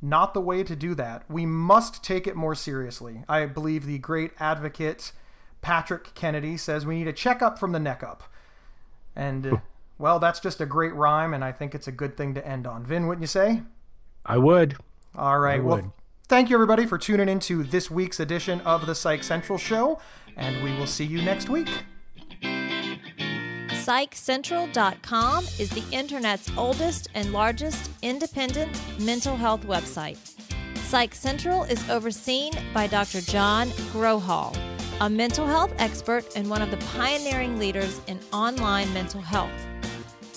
not 0.00 0.34
the 0.34 0.40
way 0.40 0.62
to 0.62 0.76
do 0.76 0.94
that. 0.94 1.24
We 1.28 1.46
must 1.46 2.04
take 2.04 2.26
it 2.26 2.36
more 2.36 2.54
seriously. 2.54 3.24
I 3.28 3.46
believe 3.46 3.86
the 3.86 3.98
great 3.98 4.32
advocate 4.38 5.12
Patrick 5.60 6.14
Kennedy 6.14 6.56
says 6.56 6.86
we 6.86 6.96
need 6.96 7.08
a 7.08 7.12
checkup 7.12 7.58
from 7.58 7.72
the 7.72 7.80
neck 7.80 8.02
up. 8.02 8.22
And, 9.16 9.46
uh, 9.46 9.56
well, 9.98 10.18
that's 10.18 10.38
just 10.38 10.60
a 10.60 10.66
great 10.66 10.94
rhyme, 10.94 11.34
and 11.34 11.44
I 11.44 11.50
think 11.50 11.74
it's 11.74 11.88
a 11.88 11.92
good 11.92 12.16
thing 12.16 12.34
to 12.34 12.46
end 12.46 12.66
on. 12.66 12.84
Vin, 12.86 13.06
wouldn't 13.08 13.22
you 13.22 13.28
say? 13.28 13.62
I 14.24 14.38
would. 14.38 14.76
All 15.16 15.40
right. 15.40 15.58
I 15.58 15.62
would. 15.62 15.82
Well, 15.82 15.94
thank 16.28 16.50
you, 16.50 16.56
everybody, 16.56 16.86
for 16.86 16.98
tuning 16.98 17.28
into 17.28 17.64
this 17.64 17.90
week's 17.90 18.20
edition 18.20 18.60
of 18.60 18.86
the 18.86 18.94
Psych 18.94 19.24
Central 19.24 19.58
Show, 19.58 19.98
and 20.36 20.62
we 20.62 20.72
will 20.76 20.86
see 20.86 21.04
you 21.04 21.20
next 21.22 21.48
week. 21.48 21.68
PsychCentral.com 23.88 25.44
is 25.58 25.70
the 25.70 25.82
internet's 25.92 26.50
oldest 26.58 27.08
and 27.14 27.32
largest 27.32 27.90
independent 28.02 28.78
mental 29.00 29.34
health 29.34 29.64
website. 29.66 30.18
Psych 30.84 31.14
Central 31.14 31.62
is 31.62 31.88
overseen 31.88 32.52
by 32.74 32.86
Dr. 32.86 33.22
John 33.22 33.68
Grohol, 33.94 34.54
a 35.00 35.08
mental 35.08 35.46
health 35.46 35.72
expert 35.78 36.26
and 36.36 36.50
one 36.50 36.60
of 36.60 36.70
the 36.70 36.76
pioneering 36.98 37.58
leaders 37.58 38.02
in 38.08 38.20
online 38.30 38.92
mental 38.92 39.22
health. 39.22 39.66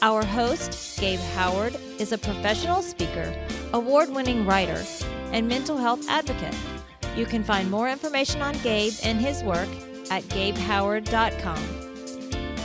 Our 0.01 0.23
host, 0.23 0.97
Gabe 0.97 1.19
Howard, 1.35 1.75
is 1.99 2.13
a 2.13 2.17
professional 2.17 2.81
speaker, 2.81 3.35
award 3.73 4.09
winning 4.09 4.45
writer, 4.45 4.81
and 5.33 5.45
mental 5.45 5.75
health 5.75 6.07
advocate. 6.07 6.55
You 7.17 7.25
can 7.25 7.43
find 7.43 7.69
more 7.69 7.89
information 7.89 8.41
on 8.41 8.57
Gabe 8.59 8.93
and 9.03 9.19
his 9.19 9.43
work 9.43 9.67
at 10.09 10.23
gabehoward.com. 10.23 11.90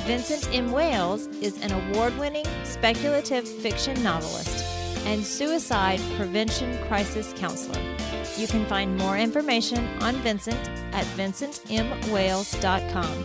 Vincent 0.06 0.48
M. 0.54 0.70
Wales 0.70 1.26
is 1.42 1.60
an 1.62 1.72
award 1.72 2.16
winning 2.16 2.46
speculative 2.62 3.48
fiction 3.48 4.00
novelist 4.04 4.64
and 5.04 5.26
suicide 5.26 5.98
prevention 6.16 6.78
crisis 6.86 7.34
counselor. 7.36 7.82
You 8.36 8.46
can 8.46 8.64
find 8.66 8.96
more 8.96 9.18
information 9.18 9.84
on 10.00 10.14
Vincent 10.16 10.68
at 10.94 11.04
vincentmwales.com. 11.16 13.24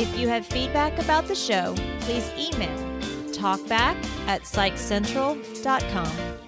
If 0.00 0.18
you 0.18 0.26
have 0.26 0.44
feedback 0.44 0.98
about 0.98 1.28
the 1.28 1.36
show, 1.36 1.76
please 2.00 2.28
email 2.36 2.76
talkback 3.30 3.94
at 4.26 4.42
psychcentral.com. 4.42 6.41